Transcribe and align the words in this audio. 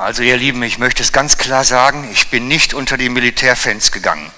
Also 0.00 0.22
ihr 0.22 0.38
Lieben, 0.38 0.62
ich 0.62 0.78
möchte 0.78 1.02
es 1.02 1.12
ganz 1.12 1.36
klar 1.36 1.62
sagen, 1.62 2.08
ich 2.10 2.30
bin 2.30 2.48
nicht 2.48 2.72
unter 2.72 2.96
die 2.96 3.10
Militärfans 3.10 3.92
gegangen. 3.92 4.32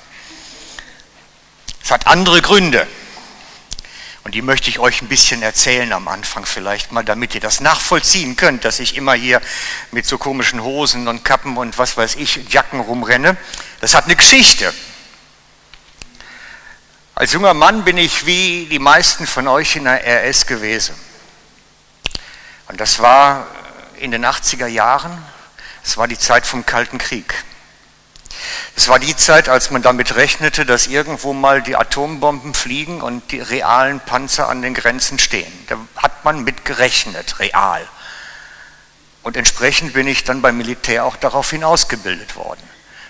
Es 1.85 1.93
hat 1.93 2.09
andere 2.09 2.43
Gründe. 2.43 2.85
Und 4.25 4.35
die 4.35 4.43
möchte 4.43 4.71
ich 4.71 4.81
euch 4.81 5.03
ein 5.03 5.09
bisschen 5.09 5.41
erzählen 5.41 5.93
am 5.93 6.09
Anfang 6.09 6.47
vielleicht 6.47 6.91
mal, 6.91 7.05
damit 7.05 7.37
ihr 7.37 7.41
das 7.41 7.61
nachvollziehen 7.61 8.35
könnt, 8.35 8.65
dass 8.65 8.81
ich 8.81 8.97
immer 8.97 9.15
hier 9.15 9.41
mit 9.93 10.05
so 10.05 10.19
komischen 10.19 10.65
Hosen 10.65 11.07
und 11.07 11.25
Kappen 11.25 11.57
und 11.57 11.79
was 11.79 11.97
weiß 11.97 12.17
ich, 12.17 12.41
Jacken 12.53 12.81
rumrenne. 12.81 13.37
Das 13.81 13.95
hat 13.95 14.07
eine 14.07 14.17
Geschichte. 14.17 14.75
Als 17.15 17.35
junger 17.35 17.55
Mann 17.55 17.85
bin 17.85 17.99
ich 17.99 18.27
wie 18.27 18.67
die 18.69 18.81
meisten 18.81 19.29
von 19.29 19.47
euch 19.47 19.77
in 19.77 19.85
der 19.85 20.05
RS 20.29 20.45
gewesen. 20.45 20.97
Und 22.67 22.81
das 22.81 22.99
war 22.99 23.47
in 24.01 24.11
den 24.11 24.27
80er 24.27 24.67
Jahren, 24.67 25.25
es 25.85 25.97
war 25.97 26.09
die 26.09 26.19
Zeit 26.19 26.47
vom 26.47 26.65
Kalten 26.65 26.99
Krieg. 26.99 27.35
Es 28.77 28.89
war 28.89 28.99
die 28.99 29.15
Zeit, 29.17 29.49
als 29.49 29.71
man 29.71 29.83
damit 29.83 30.17
rechnete, 30.17 30.65
dass 30.65 30.87
irgendwo 30.87 31.33
mal 31.33 31.63
die 31.63 31.77
Atombomben 31.77 32.55
fliegen 32.55 33.01
und 33.01 33.31
die 33.31 33.41
realen 33.41 34.01
Panzer 34.01 34.49
an 34.49 34.63
den 34.63 34.75
Grenzen 34.75 35.19
stehen. 35.19 35.53
Da 35.69 35.77
hat 35.97 36.25
man 36.25 36.43
mit 36.43 36.65
gerechnet, 36.65 37.39
real. 37.39 37.87
Und 39.23 39.37
entsprechend 39.37 39.93
bin 39.93 40.09
ich 40.09 40.25
dann 40.25 40.43
beim 40.43 40.57
Militär 40.57 41.05
auch 41.05 41.17
daraufhin 41.17 41.63
ausgebildet 41.63 42.35
worden. 42.35 42.63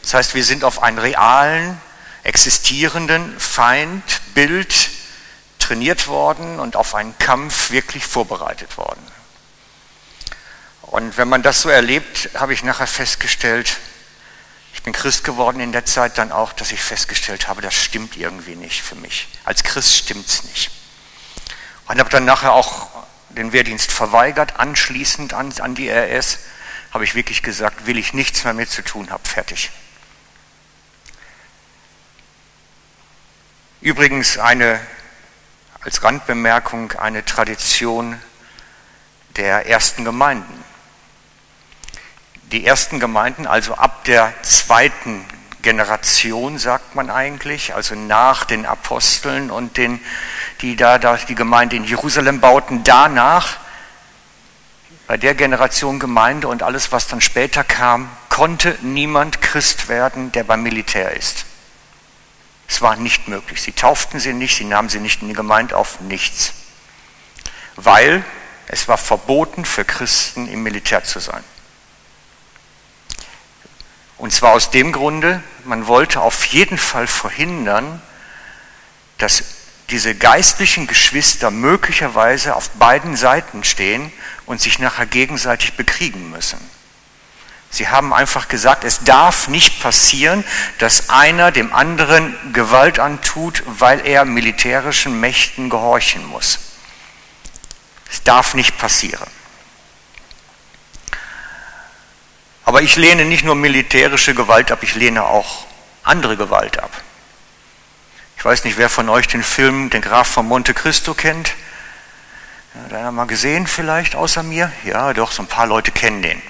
Das 0.02 0.14
heißt, 0.14 0.34
wir 0.34 0.44
sind 0.44 0.64
auf 0.64 0.82
einen 0.82 0.98
realen, 0.98 1.80
existierenden 2.24 3.38
Feindbild 3.38 4.90
trainiert 5.58 6.08
worden 6.08 6.58
und 6.60 6.76
auf 6.76 6.94
einen 6.94 7.16
Kampf 7.18 7.70
wirklich 7.70 8.04
vorbereitet 8.04 8.76
worden. 8.76 9.00
Und 11.02 11.18
wenn 11.18 11.28
man 11.28 11.42
das 11.42 11.62
so 11.62 11.68
erlebt, 11.68 12.30
habe 12.34 12.54
ich 12.54 12.62
nachher 12.62 12.86
festgestellt, 12.86 13.76
ich 14.72 14.84
bin 14.84 14.92
Christ 14.92 15.24
geworden 15.24 15.58
in 15.58 15.72
der 15.72 15.84
Zeit 15.84 16.16
dann 16.16 16.30
auch, 16.30 16.52
dass 16.52 16.70
ich 16.70 16.80
festgestellt 16.80 17.48
habe, 17.48 17.60
das 17.60 17.74
stimmt 17.74 18.16
irgendwie 18.16 18.54
nicht 18.54 18.82
für 18.82 18.94
mich. 18.94 19.26
Als 19.42 19.64
Christ 19.64 19.96
stimmt 19.96 20.28
es 20.28 20.44
nicht. 20.44 20.70
Und 21.88 21.98
habe 21.98 22.08
dann 22.08 22.24
nachher 22.24 22.52
auch 22.52 22.88
den 23.30 23.52
Wehrdienst 23.52 23.90
verweigert, 23.90 24.60
anschließend 24.60 25.34
an, 25.34 25.52
an 25.58 25.74
die 25.74 25.90
RS, 25.90 26.38
habe 26.92 27.02
ich 27.02 27.16
wirklich 27.16 27.42
gesagt, 27.42 27.86
will 27.86 27.98
ich 27.98 28.14
nichts 28.14 28.44
mehr 28.44 28.54
mit 28.54 28.70
zu 28.70 28.82
tun 28.82 29.10
haben, 29.10 29.24
fertig. 29.24 29.72
Übrigens 33.80 34.38
eine, 34.38 34.78
als 35.80 36.04
Randbemerkung, 36.04 36.92
eine 36.92 37.24
Tradition 37.24 38.22
der 39.34 39.66
ersten 39.66 40.04
Gemeinden 40.04 40.62
die 42.52 42.66
ersten 42.66 43.00
Gemeinden, 43.00 43.46
also 43.46 43.74
ab 43.74 44.04
der 44.04 44.32
zweiten 44.42 45.24
Generation, 45.62 46.58
sagt 46.58 46.94
man 46.94 47.08
eigentlich, 47.08 47.74
also 47.74 47.94
nach 47.94 48.44
den 48.44 48.66
Aposteln 48.66 49.50
und 49.50 49.76
den, 49.76 50.00
die 50.60 50.76
da, 50.76 50.98
da 50.98 51.16
die 51.16 51.34
Gemeinde 51.34 51.76
in 51.76 51.84
Jerusalem 51.84 52.40
bauten, 52.40 52.84
danach, 52.84 53.56
bei 55.06 55.16
der 55.16 55.34
Generation 55.34 55.98
Gemeinde 55.98 56.48
und 56.48 56.62
alles, 56.62 56.92
was 56.92 57.06
dann 57.06 57.20
später 57.20 57.64
kam, 57.64 58.08
konnte 58.28 58.78
niemand 58.82 59.42
Christ 59.42 59.88
werden, 59.88 60.32
der 60.32 60.44
beim 60.44 60.62
Militär 60.62 61.16
ist. 61.16 61.44
Es 62.68 62.80
war 62.80 62.96
nicht 62.96 63.28
möglich. 63.28 63.60
Sie 63.60 63.72
tauften 63.72 64.20
sie 64.20 64.32
nicht, 64.32 64.56
sie 64.56 64.64
nahmen 64.64 64.88
sie 64.88 65.00
nicht 65.00 65.20
in 65.20 65.28
die 65.28 65.34
Gemeinde 65.34 65.76
auf, 65.76 66.00
nichts. 66.00 66.54
Weil 67.76 68.24
es 68.68 68.88
war 68.88 68.96
verboten 68.96 69.64
für 69.64 69.84
Christen 69.84 70.48
im 70.48 70.62
Militär 70.62 71.04
zu 71.04 71.18
sein. 71.18 71.44
Und 74.22 74.32
zwar 74.32 74.52
aus 74.52 74.70
dem 74.70 74.92
Grunde, 74.92 75.42
man 75.64 75.88
wollte 75.88 76.20
auf 76.20 76.44
jeden 76.44 76.78
Fall 76.78 77.08
verhindern, 77.08 78.00
dass 79.18 79.42
diese 79.90 80.14
geistlichen 80.14 80.86
Geschwister 80.86 81.50
möglicherweise 81.50 82.54
auf 82.54 82.70
beiden 82.70 83.16
Seiten 83.16 83.64
stehen 83.64 84.12
und 84.46 84.60
sich 84.60 84.78
nachher 84.78 85.06
gegenseitig 85.06 85.72
bekriegen 85.72 86.30
müssen. 86.30 86.60
Sie 87.72 87.88
haben 87.88 88.12
einfach 88.14 88.46
gesagt, 88.46 88.84
es 88.84 89.02
darf 89.02 89.48
nicht 89.48 89.82
passieren, 89.82 90.44
dass 90.78 91.10
einer 91.10 91.50
dem 91.50 91.72
anderen 91.72 92.36
Gewalt 92.52 93.00
antut, 93.00 93.64
weil 93.66 94.06
er 94.06 94.24
militärischen 94.24 95.18
Mächten 95.18 95.68
gehorchen 95.68 96.24
muss. 96.26 96.60
Es 98.08 98.22
darf 98.22 98.54
nicht 98.54 98.78
passieren. 98.78 99.26
Aber 102.64 102.82
ich 102.82 102.96
lehne 102.96 103.24
nicht 103.24 103.44
nur 103.44 103.54
militärische 103.54 104.34
Gewalt 104.34 104.70
ab, 104.70 104.82
ich 104.82 104.94
lehne 104.94 105.24
auch 105.24 105.66
andere 106.04 106.36
Gewalt 106.36 106.78
ab. 106.78 106.90
Ich 108.36 108.44
weiß 108.44 108.64
nicht, 108.64 108.76
wer 108.76 108.88
von 108.88 109.08
euch 109.08 109.28
den 109.28 109.42
Film 109.42 109.90
Den 109.90 110.02
Graf 110.02 110.28
von 110.28 110.46
Monte 110.46 110.74
Cristo 110.74 111.14
kennt. 111.14 111.52
Hat 112.84 112.92
einer 112.92 113.12
mal 113.12 113.26
gesehen 113.26 113.66
vielleicht 113.66 114.16
außer 114.16 114.42
mir? 114.42 114.72
Ja, 114.84 115.12
doch, 115.12 115.30
so 115.30 115.42
ein 115.42 115.46
paar 115.46 115.66
Leute 115.66 115.92
kennen 115.92 116.22
den. 116.22 116.42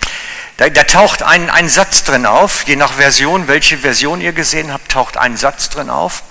Da, 0.56 0.68
da 0.68 0.84
taucht 0.84 1.22
ein, 1.22 1.50
ein 1.50 1.68
Satz 1.68 2.04
drin 2.04 2.26
auf, 2.26 2.62
je 2.64 2.76
nach 2.76 2.92
Version, 2.92 3.48
welche 3.48 3.78
Version 3.78 4.20
ihr 4.20 4.32
gesehen 4.32 4.72
habt, 4.72 4.90
taucht 4.92 5.16
ein 5.16 5.36
Satz 5.36 5.68
drin 5.70 5.90
auf. 5.90 6.22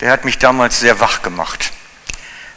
Der 0.00 0.12
hat 0.12 0.24
mich 0.24 0.38
damals 0.38 0.78
sehr 0.78 1.00
wach 1.00 1.22
gemacht. 1.22 1.72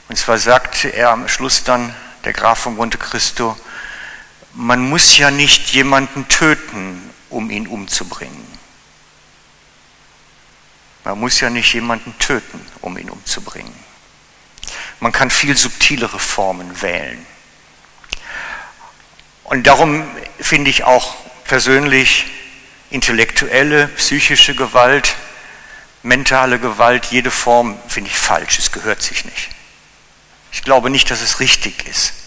Und 0.07 0.17
zwar 0.17 0.37
sagte 0.37 0.89
er 0.89 1.09
am 1.09 1.27
Schluss 1.27 1.63
dann, 1.63 1.95
der 2.25 2.33
Graf 2.33 2.59
von 2.59 2.75
Monte 2.75 2.97
Cristo, 2.97 3.57
man 4.53 4.89
muss 4.89 5.17
ja 5.17 5.31
nicht 5.31 5.69
jemanden 5.69 6.27
töten, 6.27 7.09
um 7.29 7.49
ihn 7.49 7.67
umzubringen. 7.67 8.47
Man 11.03 11.19
muss 11.19 11.39
ja 11.39 11.49
nicht 11.49 11.73
jemanden 11.73 12.17
töten, 12.19 12.59
um 12.81 12.97
ihn 12.97 13.09
umzubringen. 13.09 13.73
Man 14.99 15.11
kann 15.11 15.31
viel 15.31 15.57
subtilere 15.57 16.19
Formen 16.19 16.81
wählen. 16.81 17.25
Und 19.45 19.65
darum 19.65 20.05
finde 20.39 20.69
ich 20.69 20.83
auch 20.83 21.15
persönlich 21.45 22.25
intellektuelle, 22.91 23.87
psychische 23.87 24.53
Gewalt, 24.53 25.15
mentale 26.03 26.59
Gewalt, 26.59 27.05
jede 27.05 27.31
Form 27.31 27.77
finde 27.87 28.09
ich 28.09 28.17
falsch, 28.17 28.59
es 28.59 28.71
gehört 28.71 29.01
sich 29.01 29.25
nicht. 29.25 29.49
Ich 30.51 30.63
glaube 30.63 30.89
nicht, 30.89 31.09
dass 31.09 31.21
es 31.21 31.39
richtig 31.39 31.87
ist 31.87 32.20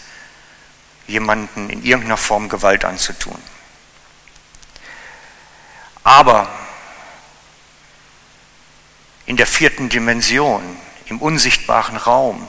jemanden 1.06 1.70
in 1.70 1.82
irgendeiner 1.84 2.16
Form 2.16 2.48
Gewalt 2.48 2.84
anzutun. 2.84 3.38
Aber 6.02 6.48
in 9.26 9.36
der 9.36 9.46
vierten 9.46 9.88
Dimension, 9.88 10.62
im 11.06 11.20
unsichtbaren 11.20 11.96
Raum, 11.96 12.48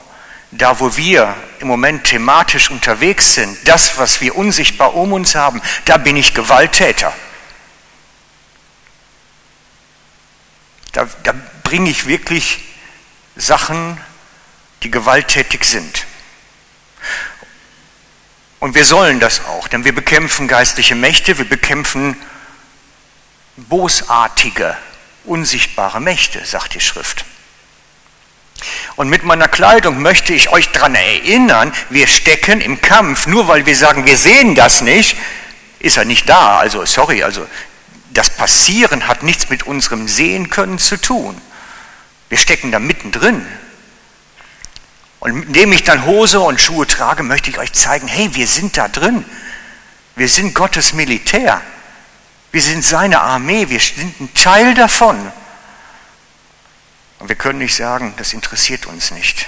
da 0.51 0.79
wo 0.79 0.95
wir 0.95 1.35
im 1.59 1.67
Moment 1.67 2.05
thematisch 2.05 2.69
unterwegs 2.69 3.33
sind, 3.33 3.57
das, 3.67 3.97
was 3.97 4.21
wir 4.21 4.35
unsichtbar 4.35 4.93
um 4.93 5.13
uns 5.13 5.35
haben, 5.35 5.61
da 5.85 5.97
bin 5.97 6.16
ich 6.16 6.33
Gewalttäter. 6.33 7.13
Da, 10.91 11.07
da 11.23 11.33
bringe 11.63 11.89
ich 11.89 12.07
wirklich 12.07 12.63
Sachen, 13.35 13.99
die 14.83 14.91
gewalttätig 14.91 15.66
sind. 15.66 16.05
Und 18.66 18.74
wir 18.74 18.84
sollen 18.84 19.20
das 19.20 19.46
auch, 19.46 19.68
denn 19.68 19.86
wir 19.86 19.94
bekämpfen 19.94 20.48
geistliche 20.48 20.96
Mächte, 20.96 21.38
wir 21.38 21.48
bekämpfen 21.48 22.18
bosartige, 23.58 24.76
unsichtbare 25.24 26.02
Mächte, 26.02 26.44
sagt 26.44 26.74
die 26.74 26.80
Schrift. 26.80 27.26
Und 28.96 29.08
mit 29.08 29.24
meiner 29.24 29.48
Kleidung 29.48 30.02
möchte 30.02 30.34
ich 30.34 30.50
euch 30.50 30.72
daran 30.72 30.96
erinnern, 30.96 31.74
wir 31.92 32.08
stecken 32.08 32.59
im 32.59 32.81
Kampf. 32.81 33.28
Nur 33.28 33.48
weil 33.48 33.68
wir 33.68 33.76
sagen, 33.76 34.08
wir 34.08 34.18
sehen 34.18 34.56
das 34.56 34.82
nicht, 34.82 35.16
ist 35.78 35.97
er 35.97 36.06
nicht 36.06 36.28
da. 36.28 36.58
Also, 36.58 36.88
sorry, 36.88 37.22
also 37.22 37.47
das 38.16 38.32
Passieren 38.32 39.08
hat 39.08 39.22
nichts 39.22 39.52
mit 39.52 39.61
unserem 39.68 40.08
Sehen 40.08 40.50
können 40.50 40.79
zu 40.79 41.00
tun. 41.00 41.40
Wir 42.29 42.40
stecken 42.40 42.72
da 42.72 42.79
mittendrin. 42.79 43.46
Und 45.25 45.47
indem 45.47 45.72
ich 45.72 45.83
dann 45.83 46.05
Hose 46.05 46.39
und 46.39 46.61
Schuhe 46.61 46.85
trage, 46.85 47.23
möchte 47.23 47.49
ich 47.49 47.57
euch 47.57 47.73
zeigen, 47.73 48.07
hey, 48.07 48.35
wir 48.35 48.45
sind 48.45 48.77
da 48.77 48.87
drin. 48.87 49.25
Wir 50.16 50.29
sind 50.29 50.53
Gottes 50.53 50.93
Militär. 50.93 51.61
Wir 52.51 52.61
sind 52.61 52.83
seine 52.83 53.22
Armee. 53.22 53.67
Wir 53.69 53.79
sind 53.79 54.22
ein 54.22 54.31
Teil 54.35 54.75
davon. 54.75 55.17
Und 57.17 57.27
wir 57.27 57.35
können 57.35 57.57
nicht 57.57 57.75
sagen, 57.75 58.13
das 58.17 58.33
interessiert 58.33 58.85
uns 58.85 59.09
nicht. 59.09 59.47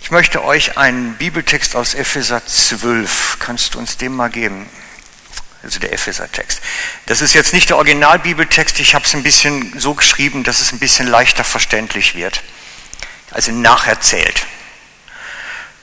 Ich 0.00 0.10
möchte 0.10 0.42
euch 0.42 0.78
einen 0.78 1.16
Bibeltext 1.16 1.76
aus 1.76 1.92
Epheser 1.92 2.46
12, 2.46 3.36
kannst 3.40 3.74
du 3.74 3.78
uns 3.78 3.98
den 3.98 4.14
mal 4.14 4.30
geben? 4.30 4.66
Also 5.64 5.80
der 5.80 5.92
Epheser-Text. 5.92 6.60
Das 7.06 7.20
ist 7.20 7.34
jetzt 7.34 7.52
nicht 7.52 7.70
der 7.70 7.76
Originalbibeltext, 7.76 8.78
ich 8.80 8.94
habe 8.94 9.04
es 9.04 9.14
ein 9.14 9.22
bisschen 9.22 9.78
so 9.78 9.94
geschrieben, 9.94 10.44
dass 10.44 10.60
es 10.60 10.72
ein 10.72 10.78
bisschen 10.78 11.06
leichter 11.06 11.44
verständlich 11.44 12.14
wird, 12.14 12.42
also 13.30 13.50
nacherzählt. 13.52 14.46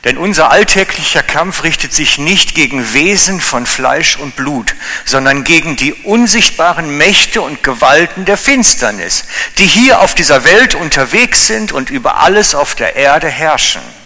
Denn 0.03 0.17
unser 0.17 0.49
alltäglicher 0.49 1.21
Kampf 1.21 1.63
richtet 1.63 1.93
sich 1.93 2.17
nicht 2.17 2.55
gegen 2.55 2.93
Wesen 2.93 3.39
von 3.39 3.67
Fleisch 3.67 4.17
und 4.17 4.35
Blut, 4.35 4.73
sondern 5.05 5.43
gegen 5.43 5.75
die 5.75 5.93
unsichtbaren 5.93 6.97
Mächte 6.97 7.43
und 7.43 7.61
Gewalten 7.61 8.25
der 8.25 8.37
Finsternis, 8.37 9.25
die 9.59 9.67
hier 9.67 9.99
auf 9.99 10.15
dieser 10.15 10.43
Welt 10.43 10.73
unterwegs 10.73 11.45
sind 11.45 11.71
und 11.71 11.91
über 11.91 12.17
alles 12.17 12.55
auf 12.55 12.73
der 12.73 12.95
Erde 12.95 13.29
herrschen. 13.29 14.00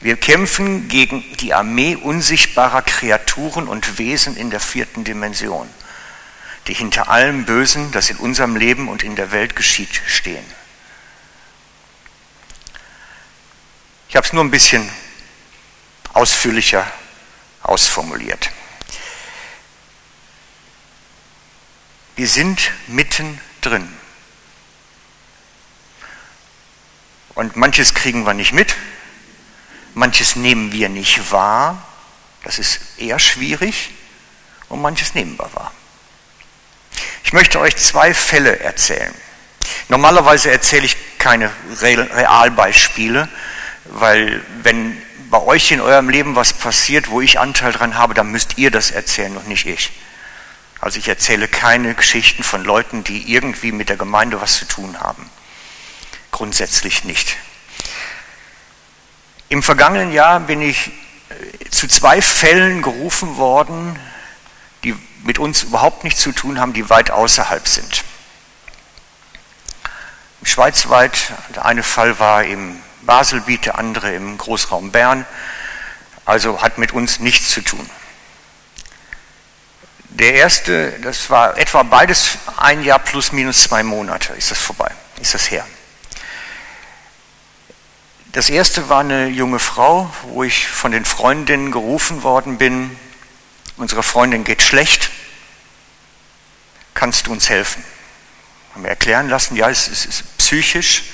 Wir 0.00 0.16
kämpfen 0.16 0.88
gegen 0.88 1.24
die 1.38 1.54
Armee 1.54 1.96
unsichtbarer 1.96 2.82
Kreaturen 2.82 3.66
und 3.66 3.98
Wesen 3.98 4.36
in 4.36 4.50
der 4.50 4.60
vierten 4.60 5.04
Dimension, 5.04 5.68
die 6.66 6.74
hinter 6.74 7.08
allem 7.08 7.46
Bösen, 7.46 7.92
das 7.92 8.10
in 8.10 8.18
unserem 8.18 8.56
Leben 8.56 8.88
und 8.88 9.02
in 9.02 9.16
der 9.16 9.32
Welt 9.32 9.56
geschieht, 9.56 10.02
stehen. 10.06 10.44
Ich 14.08 14.16
habe 14.16 14.26
es 14.26 14.32
nur 14.32 14.44
ein 14.44 14.50
bisschen 14.50 14.88
ausführlicher 16.12 16.90
ausformuliert. 17.62 18.50
Wir 22.16 22.28
sind 22.28 22.70
mittendrin. 22.86 23.92
Und 27.34 27.56
manches 27.56 27.92
kriegen 27.92 28.24
wir 28.24 28.32
nicht 28.32 28.52
mit, 28.52 28.74
manches 29.96 30.36
nehmen 30.36 30.72
wir 30.72 30.88
nicht 30.88 31.32
wahr, 31.32 31.82
das 32.44 32.58
ist 32.58 32.80
eher 32.98 33.18
schwierig, 33.18 33.90
und 34.68 34.82
manches 34.82 35.14
nehmen 35.14 35.38
wir 35.38 35.52
wahr. 35.54 35.72
Ich 37.24 37.32
möchte 37.32 37.58
euch 37.58 37.76
zwei 37.76 38.12
Fälle 38.14 38.60
erzählen. 38.60 39.12
Normalerweise 39.88 40.50
erzähle 40.50 40.84
ich 40.84 40.96
keine 41.18 41.50
Realbeispiele, 41.80 43.28
weil 43.86 44.44
wenn 44.62 45.00
bei 45.30 45.40
euch 45.40 45.72
in 45.72 45.80
eurem 45.80 46.08
Leben 46.08 46.36
was 46.36 46.52
passiert, 46.52 47.10
wo 47.10 47.20
ich 47.20 47.40
Anteil 47.40 47.72
dran 47.72 47.96
habe, 47.96 48.14
dann 48.14 48.30
müsst 48.30 48.58
ihr 48.58 48.70
das 48.70 48.90
erzählen 48.90 49.36
und 49.36 49.48
nicht 49.48 49.66
ich. 49.66 49.92
Also 50.78 50.98
ich 50.98 51.08
erzähle 51.08 51.48
keine 51.48 51.94
Geschichten 51.94 52.42
von 52.42 52.62
Leuten, 52.64 53.02
die 53.02 53.32
irgendwie 53.32 53.72
mit 53.72 53.88
der 53.88 53.96
Gemeinde 53.96 54.40
was 54.40 54.58
zu 54.58 54.66
tun 54.66 55.00
haben. 55.00 55.28
Grundsätzlich 56.32 57.04
nicht. 57.04 57.36
Im 59.48 59.62
vergangenen 59.62 60.12
Jahr 60.12 60.40
bin 60.40 60.60
ich 60.60 60.90
äh, 61.28 61.70
zu 61.70 61.86
zwei 61.86 62.20
Fällen 62.20 62.82
gerufen 62.82 63.36
worden, 63.36 63.98
die 64.82 64.96
mit 65.22 65.38
uns 65.38 65.64
überhaupt 65.64 66.04
nichts 66.04 66.20
zu 66.20 66.32
tun 66.32 66.60
haben, 66.60 66.72
die 66.72 66.90
weit 66.90 67.10
außerhalb 67.10 67.66
sind. 67.68 68.04
Schweizweit, 70.42 71.32
der 71.54 71.64
eine 71.64 71.82
Fall 71.82 72.18
war 72.18 72.44
im 72.44 72.80
Baselbiet, 73.02 73.66
der 73.66 73.78
andere 73.78 74.14
im 74.14 74.38
Großraum 74.38 74.92
Bern. 74.92 75.26
Also 76.24 76.62
hat 76.62 76.78
mit 76.78 76.92
uns 76.92 77.20
nichts 77.20 77.50
zu 77.50 77.60
tun. 77.60 77.88
Der 80.10 80.34
erste, 80.34 80.92
das 81.00 81.30
war 81.30 81.58
etwa 81.58 81.82
beides 81.82 82.38
ein 82.56 82.82
Jahr 82.82 82.98
plus 82.98 83.32
minus 83.32 83.64
zwei 83.64 83.82
Monate, 83.82 84.32
ist 84.34 84.50
das 84.50 84.58
vorbei, 84.58 84.90
ist 85.20 85.34
das 85.34 85.50
her. 85.50 85.66
Das 88.36 88.50
erste 88.50 88.90
war 88.90 89.00
eine 89.00 89.28
junge 89.28 89.58
Frau, 89.58 90.12
wo 90.24 90.44
ich 90.44 90.68
von 90.68 90.92
den 90.92 91.06
Freundinnen 91.06 91.70
gerufen 91.70 92.22
worden 92.22 92.58
bin. 92.58 92.94
Unsere 93.78 94.02
Freundin 94.02 94.44
geht 94.44 94.60
schlecht. 94.60 95.10
Kannst 96.92 97.26
du 97.28 97.32
uns 97.32 97.48
helfen? 97.48 97.82
Haben 98.74 98.82
wir 98.82 98.90
erklären 98.90 99.30
lassen, 99.30 99.56
ja, 99.56 99.70
es 99.70 99.88
ist 99.88 100.36
psychisch. 100.36 101.04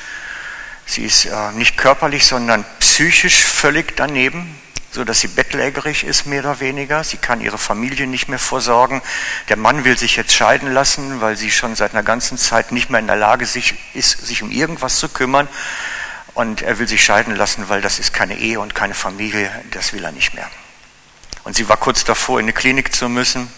Sie 0.85 1.05
ist 1.05 1.27
äh, 1.27 1.53
nicht 1.53 1.77
körperlich, 1.77 2.27
sondern 2.27 2.65
psychisch 2.81 3.45
völlig 3.45 3.97
daneben, 3.97 4.61
so 4.91 5.05
dass 5.05 5.21
sie 5.21 5.29
bettlägerig 5.29 6.03
ist, 6.03 6.27
mehr 6.27 6.41
oder 6.41 6.59
weniger. 6.59 7.05
Sie 7.05 7.19
kann 7.19 7.41
ihre 7.41 7.57
Familie 7.57 8.09
nicht 8.09 8.27
mehr 8.27 8.41
vorsorgen. 8.41 9.01
Der 9.49 9.57
Mann 9.57 9.85
will 9.85 9.97
sich 9.97 10.17
jetzt 10.17 10.33
scheiden 10.33 10.73
lassen, 10.73 11.21
weil 11.21 11.37
sie 11.37 11.53
schon 11.53 11.77
seit 11.77 11.93
einer 11.93 12.03
ganzen 12.03 12.37
Zeit 12.37 12.73
nicht 12.73 12.91
mehr 12.91 12.99
in 12.99 13.07
der 13.07 13.15
Lage 13.15 13.45
ist, 13.45 14.27
sich 14.27 14.43
um 14.43 14.51
irgendwas 14.51 14.97
zu 14.97 15.09
kümmern. 15.09 15.47
Und 16.35 16.63
er 16.63 16.79
will 16.79 16.89
sich 16.89 17.05
scheiden 17.05 17.37
lassen, 17.37 17.69
weil 17.69 17.83
das 17.83 17.99
ist 17.99 18.13
keine 18.13 18.39
Ehe 18.39 18.59
und 18.59 18.75
keine 18.75 18.95
Familie, 18.95 19.51
das 19.71 19.93
will 19.93 20.05
er 20.05 20.13
nicht 20.13 20.35
mehr. 20.35 20.51
Und 21.45 21.57
sie 21.57 21.69
war 21.69 21.77
kurz 21.77 22.05
davor, 22.05 22.39
in 22.39 22.45
eine 22.45 22.53
Klinik 22.53 22.95
zu 22.95 23.09
müssen. 23.09 23.53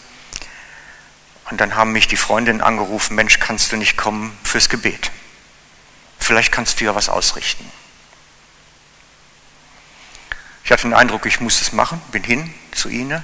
Und 1.51 1.61
dann 1.61 1.77
haben 1.77 1.93
mich 1.93 2.09
die 2.09 2.17
Freundinnen 2.17 2.63
angerufen, 2.63 3.15
Mensch, 3.15 3.39
kannst 3.39 3.71
du 3.71 3.77
nicht 3.77 3.97
kommen 3.97 4.37
fürs 4.43 4.69
Gebet? 4.69 5.11
Vielleicht 6.19 6.53
kannst 6.53 6.81
du 6.81 6.85
ja 6.87 6.95
was 6.95 7.09
ausrichten. 7.09 7.71
Ich 10.65 10.73
hatte 10.73 10.83
den 10.83 10.95
Eindruck, 10.95 11.27
ich 11.27 11.41
muss 11.41 11.61
es 11.61 11.73
machen, 11.73 12.01
bin 12.11 12.25
hin 12.25 12.55
zu 12.73 12.89
ihnen. 12.89 13.23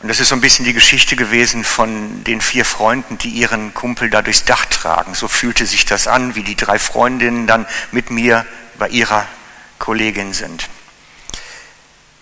Und 0.00 0.08
das 0.08 0.20
ist 0.20 0.28
so 0.28 0.36
ein 0.36 0.40
bisschen 0.40 0.64
die 0.64 0.74
Geschichte 0.74 1.16
gewesen 1.16 1.64
von 1.64 2.22
den 2.22 2.40
vier 2.40 2.64
Freunden, 2.64 3.18
die 3.18 3.30
ihren 3.30 3.74
Kumpel 3.74 4.10
da 4.10 4.22
durchs 4.22 4.44
Dach 4.44 4.64
tragen. 4.66 5.14
So 5.14 5.26
fühlte 5.26 5.66
sich 5.66 5.86
das 5.86 6.06
an, 6.06 6.36
wie 6.36 6.44
die 6.44 6.54
drei 6.54 6.78
Freundinnen 6.78 7.48
dann 7.48 7.66
mit 7.90 8.10
mir 8.10 8.46
bei 8.78 8.88
ihrer 8.88 9.26
Kollegin 9.80 10.32
sind. 10.32 10.68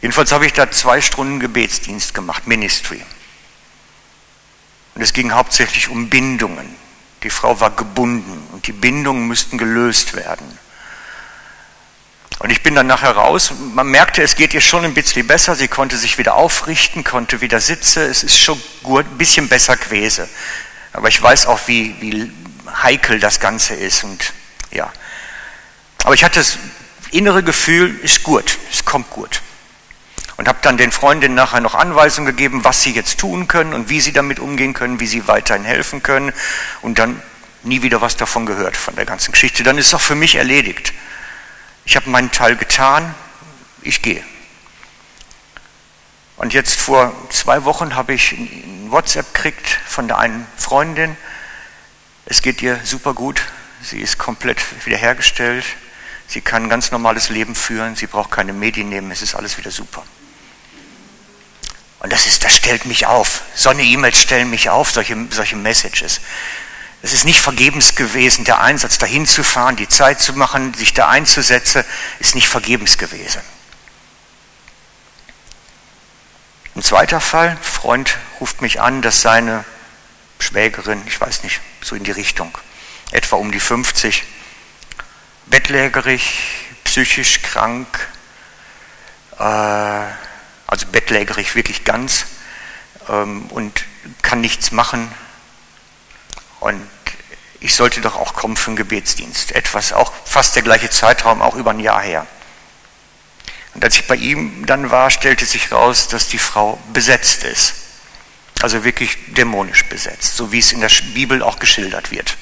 Jedenfalls 0.01 0.33
habe 0.33 0.47
ich 0.47 0.55
da 0.55 0.71
zwei 0.71 1.01
Stunden 1.01 1.39
Gebetsdienst 1.39 2.15
gemacht, 2.15 2.47
Ministry. 2.47 3.03
Und 4.95 5.03
es 5.03 5.13
ging 5.13 5.33
hauptsächlich 5.33 5.89
um 5.89 6.09
Bindungen, 6.09 6.75
die 7.23 7.31
Frau 7.31 7.61
war 7.61 7.71
gebunden 7.71 8.47
und 8.53 8.67
die 8.67 8.73
Bindungen 8.73 9.29
müssten 9.29 9.59
gelöst 9.59 10.15
werden. 10.15 10.59
Und 12.39 12.51
ich 12.51 12.63
bin 12.63 12.75
dann 12.75 12.87
nachher 12.87 13.13
raus. 13.13 13.53
Man 13.75 13.89
merkte, 13.89 14.23
es 14.23 14.37
geht 14.37 14.53
ihr 14.53 14.61
schon 14.61 14.85
ein 14.85 14.95
bisschen 14.95 15.27
besser. 15.27 15.55
Sie 15.55 15.69
konnte 15.69 15.97
sich 15.97 16.19
wieder 16.19 16.35
aufrichten, 16.35 17.03
konnte 17.03 17.41
wieder 17.41 17.61
sitzen. 17.61 18.03
Es 18.03 18.23
ist 18.23 18.39
schon 18.39 18.61
gut, 18.83 19.07
ein 19.07 19.19
bisschen 19.19 19.49
besser 19.49 19.77
gewesen. 19.77 20.29
Aber 20.93 21.09
ich 21.09 21.21
weiß 21.21 21.47
auch, 21.47 21.61
wie, 21.67 21.95
wie 22.01 22.31
heikel 22.83 23.21
das 23.21 23.41
Ganze 23.41 23.75
ist. 23.75 24.05
Und 24.05 24.33
ja. 24.71 24.93
Aber 26.05 26.15
ich 26.15 26.25
hatte 26.25 26.41
das 26.41 26.59
innere 27.11 27.43
Gefühl, 27.43 27.99
ist 28.03 28.23
gut, 28.23 28.59
es 28.71 28.85
kommt 28.85 29.11
gut 29.11 29.41
und 30.37 30.49
habe 30.49 30.59
dann 30.63 30.77
den 30.77 30.93
Freundinnen 30.93 31.35
nachher 31.35 31.61
noch 31.61 31.75
Anweisungen 31.75 32.27
gegeben, 32.27 32.65
was 32.65 32.83
sie 32.83 32.93
jetzt 32.93 33.19
tun 33.19 33.49
können 33.49 33.73
und 33.73 33.89
wie 33.89 34.01
sie 34.01 34.13
damit 34.13 34.39
umgehen 34.39 34.75
können, 34.75 35.01
wie 35.01 35.07
sie 35.07 35.27
weiterhin 35.29 35.65
helfen 35.65 36.03
können 36.03 36.33
und 36.83 36.99
dann 36.99 37.21
nie 37.63 37.83
wieder 37.83 38.01
was 38.01 38.17
davon 38.17 38.47
gehört 38.47 38.77
von 38.77 38.95
der 38.95 39.07
ganzen 39.07 39.33
Geschichte. 39.33 39.63
Dann 39.63 39.79
ist 39.79 39.87
es 39.87 39.95
auch 39.95 40.01
für 40.01 40.15
mich 40.15 40.37
erledigt. 40.37 40.93
Ich 41.87 41.95
habe 41.95 42.11
meinen 42.11 42.33
Teil 42.33 42.57
getan, 42.57 43.15
ich 43.83 44.03
gehe. 44.03 44.23
Und 46.37 46.53
jetzt 46.53 46.81
vor 46.81 47.15
zwei 47.31 47.65
Wochen 47.65 47.95
habe 47.95 48.13
ich 48.13 48.33
ein 48.33 48.89
WhatsApp 48.91 49.33
gekriegt 49.33 49.67
von 49.87 50.09
der 50.09 50.19
einen 50.19 50.47
Freundin. 50.57 51.17
Es 52.27 52.43
geht 52.43 52.61
ihr 52.61 52.81
super 52.85 53.15
gut. 53.15 53.41
Sie 53.83 54.01
ist 54.01 54.19
komplett 54.19 54.59
wiederhergestellt. 54.85 55.65
Sie 56.27 56.41
kann 56.41 56.65
ein 56.65 56.69
ganz 56.69 56.91
normales 56.91 57.31
Leben 57.31 57.55
führen. 57.55 57.95
Sie 57.95 58.09
braucht 58.09 58.33
keine 58.33 58.53
Medien 58.53 58.89
nehmen. 58.89 59.13
Es 59.13 59.23
ist 59.23 59.37
alles 59.37 59.57
wieder 59.57 59.71
super. 59.71 60.03
Und 62.01 62.13
das 62.13 62.27
ist, 62.27 62.45
das 62.45 62.57
stellt 62.57 62.85
mich 62.85 63.07
auf. 63.07 63.43
So 63.55 63.71
eine 63.71 63.83
E-Mails 63.83 64.21
stellen 64.21 64.51
mich 64.51 64.69
auf, 64.69 64.91
solche, 64.91 65.17
solche 65.31 65.57
Messages. 65.57 66.21
Es 67.07 67.13
ist 67.13 67.25
nicht 67.25 67.39
vergebens 67.39 67.95
gewesen, 67.95 68.45
der 68.45 68.61
Einsatz 68.61 68.99
dahin 68.99 69.27
zu 69.27 69.45
fahren, 69.45 69.77
die 69.77 69.89
Zeit 69.89 70.21
zu 70.21 70.33
machen, 70.33 70.75
sich 70.75 70.93
da 70.93 71.09
einzusetzen, 71.09 71.85
ist 72.19 72.35
nicht 72.35 72.49
vergebens 72.49 72.99
gewesen. 72.99 73.41
Ein 76.75 76.83
zweiter 76.83 77.21
Fall, 77.21 77.57
Freund 77.63 78.19
ruft 78.41 78.61
mich 78.61 78.81
an, 78.81 79.03
dass 79.03 79.23
seine 79.23 79.65
Schwägerin, 80.41 81.01
ich 81.07 81.21
weiß 81.21 81.45
nicht, 81.45 81.61
so 81.81 81.95
in 81.95 82.03
die 82.03 82.11
Richtung, 82.11 82.59
etwa 83.13 83.37
um 83.37 83.53
die 83.53 83.61
50, 83.61 84.25
bettlägerig, 85.45 86.41
psychisch 86.83 87.41
krank, 87.43 87.87
äh, 89.39 89.43
also 89.43 90.87
bettlägerig 90.91 91.55
wirklich 91.55 91.85
ganz 91.85 92.27
ähm, 93.09 93.47
und 93.51 93.85
kann 94.23 94.41
nichts 94.41 94.73
machen. 94.73 95.09
Und 96.59 96.96
ich 97.67 97.75
sollte 97.75 98.01
doch 98.01 98.15
auch 98.15 98.35
kommen 98.35 98.57
für 98.57 98.69
einen 98.69 98.77
Gebetsdienst. 98.77 99.51
Etwas, 99.51 99.93
auch 99.93 100.13
fast 100.25 100.55
der 100.55 100.63
gleiche 100.63 100.89
Zeitraum, 100.89 101.43
auch 101.43 101.57
über 101.57 101.73
ein 101.73 101.81
Jahr 101.81 102.01
her. 102.01 102.25
Und 103.75 103.85
als 103.85 103.97
ich 103.97 104.07
bei 104.07 104.15
ihm 104.15 104.65
dann 104.67 104.93
war, 104.93 105.11
stellte 105.11 105.45
sich 105.45 105.73
raus, 105.73 106.07
dass 106.07 106.29
die 106.29 106.39
Frau 106.39 106.79
besetzt 106.93 107.43
ist. 107.43 107.75
Also 108.63 108.85
wirklich 108.85 109.19
dämonisch 109.35 109.85
besetzt, 109.87 110.37
so 110.37 110.53
wie 110.53 110.61
es 110.61 110.71
in 110.71 110.81
der 110.81 110.91
Bibel 111.13 111.43
auch 111.43 111.59
geschildert 111.59 112.13
wird. 112.13 112.37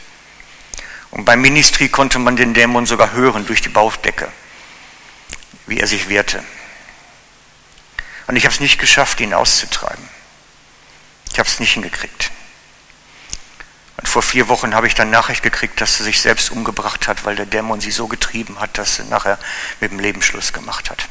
Und 1.11 1.25
beim 1.25 1.41
Ministry 1.41 1.89
konnte 1.89 2.19
man 2.19 2.37
den 2.37 2.53
Dämon 2.53 2.85
sogar 2.85 3.13
hören 3.13 3.47
durch 3.47 3.63
die 3.63 3.71
Bauchdecke, 3.71 4.29
wie 5.67 5.81
er 5.81 5.87
sich 5.87 6.11
wehrte. 6.11 6.45
Und 8.27 8.37
ich 8.37 8.45
habe 8.45 8.55
es 8.55 8.61
nicht 8.61 8.79
geschafft, 8.79 9.21
ihn 9.21 9.33
auszutreiben. 9.33 10.07
Ich 11.33 11.39
habe 11.39 11.49
es 11.49 11.61
nicht 11.61 11.73
hingekriegt. 11.73 12.31
Und 13.97 14.09
vor 14.09 14.23
vier 14.23 14.49
Wochen 14.49 14.75
habe 14.75 14.87
ich 14.87 14.95
dann 14.95 15.11
Nachricht 15.11 15.43
gekriegt, 15.43 15.81
dass 15.81 15.97
sie 15.97 16.05
sich 16.05 16.21
selbst 16.21 16.51
umgebracht 16.51 17.07
hat, 17.07 17.25
weil 17.25 17.37
der 17.37 17.47
Dämon 17.47 17.81
sie 17.81 17.93
so 17.93 18.09
getrieben 18.09 18.59
hat, 18.61 18.77
dass 18.77 18.97
sie 18.97 19.05
nachher 19.05 19.39
mit 19.81 19.93
dem 19.93 20.01
Leben 20.01 20.23
Schluss 20.23 20.53
gemacht 20.53 20.91
hat. 20.91 21.09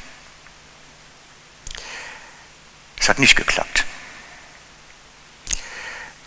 Es 2.99 3.09
hat 3.09 3.19
nicht 3.19 3.35
geklappt. 3.35 3.85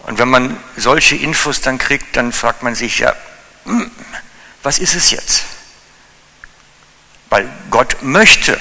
Und 0.01 0.19
wenn 0.19 0.29
man 0.29 0.63
solche 0.77 1.17
Infos 1.17 1.61
dann 1.61 1.79
kriegt, 1.79 2.17
dann 2.17 2.33
fragt 2.33 2.63
man 2.63 2.75
sich 2.75 3.01
ja, 3.01 3.15
hm, 3.65 3.91
was 4.63 4.79
ist 4.79 4.95
es 4.95 5.11
jetzt? 5.11 5.45
Weil 7.29 7.51
Gott 7.71 8.03
möchte 8.03 8.61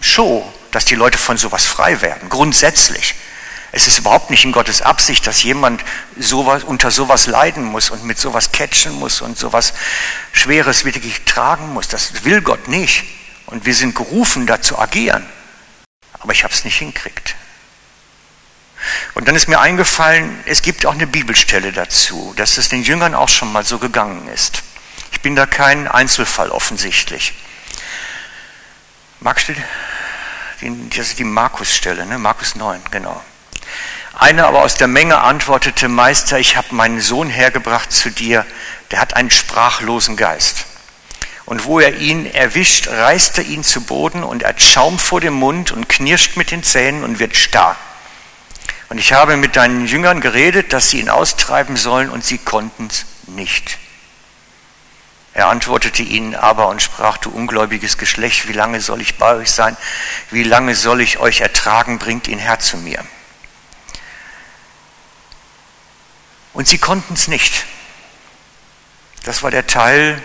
schon, 0.00 0.42
dass 0.70 0.84
die 0.84 0.94
Leute 0.94 1.18
von 1.18 1.36
sowas 1.36 1.64
frei 1.64 2.00
werden, 2.00 2.28
grundsätzlich. 2.28 3.14
Es 3.70 3.86
ist 3.86 3.98
überhaupt 3.98 4.30
nicht 4.30 4.44
in 4.44 4.52
Gottes 4.52 4.80
Absicht, 4.80 5.26
dass 5.26 5.42
jemand 5.42 5.84
sowas, 6.18 6.64
unter 6.64 6.90
sowas 6.90 7.26
leiden 7.26 7.64
muss 7.64 7.90
und 7.90 8.04
mit 8.04 8.18
sowas 8.18 8.52
catchen 8.52 8.92
muss 8.92 9.20
und 9.20 9.36
sowas 9.38 9.74
Schweres 10.32 10.84
wirklich 10.84 11.24
tragen 11.24 11.74
muss. 11.74 11.88
Das 11.88 12.24
will 12.24 12.40
Gott 12.40 12.68
nicht. 12.68 13.04
Und 13.46 13.66
wir 13.66 13.74
sind 13.74 13.94
gerufen, 13.94 14.46
da 14.46 14.60
zu 14.60 14.78
agieren. 14.78 15.26
Aber 16.20 16.32
ich 16.32 16.44
habe 16.44 16.54
es 16.54 16.64
nicht 16.64 16.78
hinkriegt. 16.78 17.34
Und 19.14 19.28
dann 19.28 19.36
ist 19.36 19.48
mir 19.48 19.60
eingefallen, 19.60 20.40
es 20.46 20.62
gibt 20.62 20.86
auch 20.86 20.94
eine 20.94 21.06
Bibelstelle 21.06 21.72
dazu, 21.72 22.32
dass 22.36 22.56
es 22.56 22.68
den 22.68 22.82
Jüngern 22.82 23.14
auch 23.14 23.28
schon 23.28 23.52
mal 23.52 23.64
so 23.64 23.78
gegangen 23.78 24.28
ist. 24.28 24.62
Ich 25.12 25.20
bin 25.20 25.36
da 25.36 25.46
kein 25.46 25.88
Einzelfall 25.88 26.50
offensichtlich. 26.50 27.34
Magst 29.20 29.48
du 29.48 29.54
die, 30.60 30.90
das 30.96 31.14
die 31.16 31.24
Markus-Stelle, 31.24 32.06
ne? 32.06 32.18
Markus 32.18 32.54
9, 32.54 32.80
genau. 32.90 33.22
Einer 34.18 34.48
aber 34.48 34.62
aus 34.62 34.74
der 34.74 34.88
Menge 34.88 35.20
antwortete, 35.20 35.86
Meister, 35.88 36.40
ich 36.40 36.56
habe 36.56 36.74
meinen 36.74 37.00
Sohn 37.00 37.30
hergebracht 37.30 37.92
zu 37.92 38.10
dir, 38.10 38.44
der 38.90 39.00
hat 39.00 39.14
einen 39.14 39.30
sprachlosen 39.30 40.16
Geist. 40.16 40.64
Und 41.44 41.66
wo 41.66 41.78
er 41.78 41.98
ihn 41.98 42.26
erwischt, 42.26 42.88
reißt 42.88 43.38
er 43.38 43.44
ihn 43.44 43.62
zu 43.62 43.82
Boden 43.82 44.24
und 44.24 44.42
er 44.42 44.48
hat 44.48 44.60
Schaum 44.60 44.98
vor 44.98 45.20
dem 45.20 45.34
Mund 45.34 45.70
und 45.70 45.88
knirscht 45.88 46.36
mit 46.36 46.50
den 46.50 46.64
Zähnen 46.64 47.04
und 47.04 47.20
wird 47.20 47.36
starr. 47.36 47.76
Und 48.88 48.98
ich 48.98 49.12
habe 49.12 49.36
mit 49.36 49.54
deinen 49.54 49.86
Jüngern 49.86 50.20
geredet, 50.20 50.72
dass 50.72 50.90
sie 50.90 50.98
ihn 50.98 51.10
austreiben 51.10 51.76
sollen 51.76 52.10
und 52.10 52.24
sie 52.24 52.38
konnten 52.38 52.88
es 52.88 53.06
nicht. 53.28 53.78
Er 55.32 55.46
antwortete 55.46 56.02
ihnen 56.02 56.34
aber 56.34 56.66
und 56.66 56.82
sprach, 56.82 57.18
du 57.18 57.30
ungläubiges 57.30 57.98
Geschlecht, 57.98 58.48
wie 58.48 58.52
lange 58.52 58.80
soll 58.80 59.00
ich 59.00 59.16
bei 59.16 59.36
euch 59.36 59.52
sein? 59.52 59.76
Wie 60.32 60.42
lange 60.42 60.74
soll 60.74 61.00
ich 61.02 61.18
euch 61.18 61.40
ertragen? 61.40 62.00
Bringt 62.00 62.26
ihn 62.26 62.40
her 62.40 62.58
zu 62.58 62.78
mir. 62.78 63.04
Und 66.52 66.66
sie 66.66 66.78
konnten 66.78 67.14
es 67.14 67.28
nicht. 67.28 67.64
Das 69.24 69.42
war 69.42 69.50
der 69.50 69.66
Teil, 69.66 70.20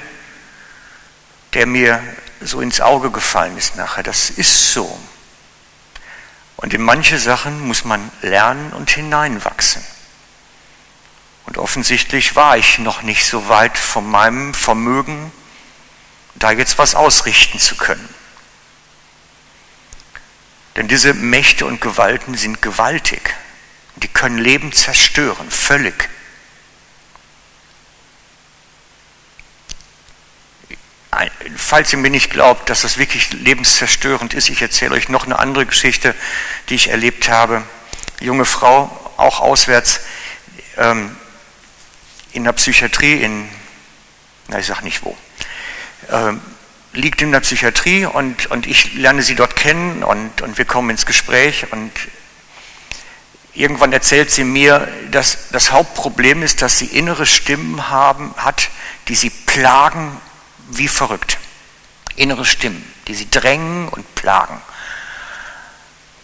der 1.53 1.65
mir 1.65 2.01
so 2.41 2.61
ins 2.61 2.81
Auge 2.81 3.11
gefallen 3.11 3.57
ist 3.57 3.75
nachher. 3.75 4.03
Das 4.03 4.29
ist 4.29 4.73
so. 4.73 4.99
Und 6.57 6.73
in 6.73 6.81
manche 6.81 7.19
Sachen 7.19 7.67
muss 7.67 7.83
man 7.83 8.11
lernen 8.21 8.71
und 8.73 8.89
hineinwachsen. 8.89 9.83
Und 11.45 11.57
offensichtlich 11.57 12.35
war 12.35 12.57
ich 12.57 12.79
noch 12.79 13.01
nicht 13.01 13.25
so 13.25 13.49
weit 13.49 13.77
von 13.77 14.09
meinem 14.09 14.53
Vermögen, 14.53 15.31
da 16.35 16.51
jetzt 16.51 16.77
was 16.77 16.95
ausrichten 16.95 17.59
zu 17.59 17.75
können. 17.75 18.07
Denn 20.75 20.87
diese 20.87 21.13
Mächte 21.13 21.65
und 21.65 21.81
Gewalten 21.81 22.35
sind 22.35 22.61
gewaltig. 22.61 23.35
Die 23.97 24.07
können 24.07 24.37
Leben 24.37 24.71
zerstören, 24.71 25.49
völlig. 25.51 26.09
falls 31.73 31.91
ihr 31.93 31.99
mir 31.99 32.09
nicht 32.09 32.29
glaubt, 32.29 32.69
dass 32.69 32.81
das 32.81 32.97
wirklich 32.97 33.33
lebenszerstörend 33.33 34.33
ist, 34.33 34.49
ich 34.49 34.61
erzähle 34.61 34.95
euch 34.95 35.09
noch 35.09 35.25
eine 35.25 35.39
andere 35.39 35.65
Geschichte, 35.65 36.15
die 36.69 36.75
ich 36.75 36.89
erlebt 36.89 37.29
habe. 37.29 37.63
Junge 38.19 38.45
Frau, 38.45 38.91
auch 39.17 39.39
auswärts, 39.39 40.01
ähm, 40.77 41.15
in 42.31 42.43
der 42.43 42.53
Psychiatrie 42.53 43.21
in, 43.21 43.49
na 44.47 44.59
ich 44.59 44.65
sag 44.65 44.81
nicht 44.81 45.03
wo, 45.03 45.15
ähm, 46.09 46.41
liegt 46.93 47.21
in 47.21 47.31
der 47.31 47.39
Psychiatrie 47.39 48.05
und, 48.05 48.47
und 48.47 48.67
ich 48.67 48.93
lerne 48.93 49.23
sie 49.23 49.35
dort 49.35 49.55
kennen 49.55 50.03
und, 50.03 50.41
und 50.41 50.57
wir 50.57 50.65
kommen 50.65 50.89
ins 50.89 51.05
Gespräch 51.05 51.71
und 51.71 51.91
irgendwann 53.53 53.93
erzählt 53.93 54.31
sie 54.31 54.43
mir, 54.43 54.87
dass 55.11 55.49
das 55.51 55.71
Hauptproblem 55.71 56.43
ist, 56.43 56.61
dass 56.61 56.77
sie 56.77 56.87
innere 56.87 57.25
Stimmen 57.25 57.89
haben, 57.89 58.33
hat, 58.37 58.69
die 59.07 59.15
sie 59.15 59.29
plagen 59.29 60.19
wie 60.69 60.87
verrückt. 60.87 61.37
Innere 62.15 62.45
Stimmen, 62.45 62.83
die 63.07 63.15
sie 63.15 63.29
drängen 63.29 63.87
und 63.89 64.15
plagen. 64.15 64.61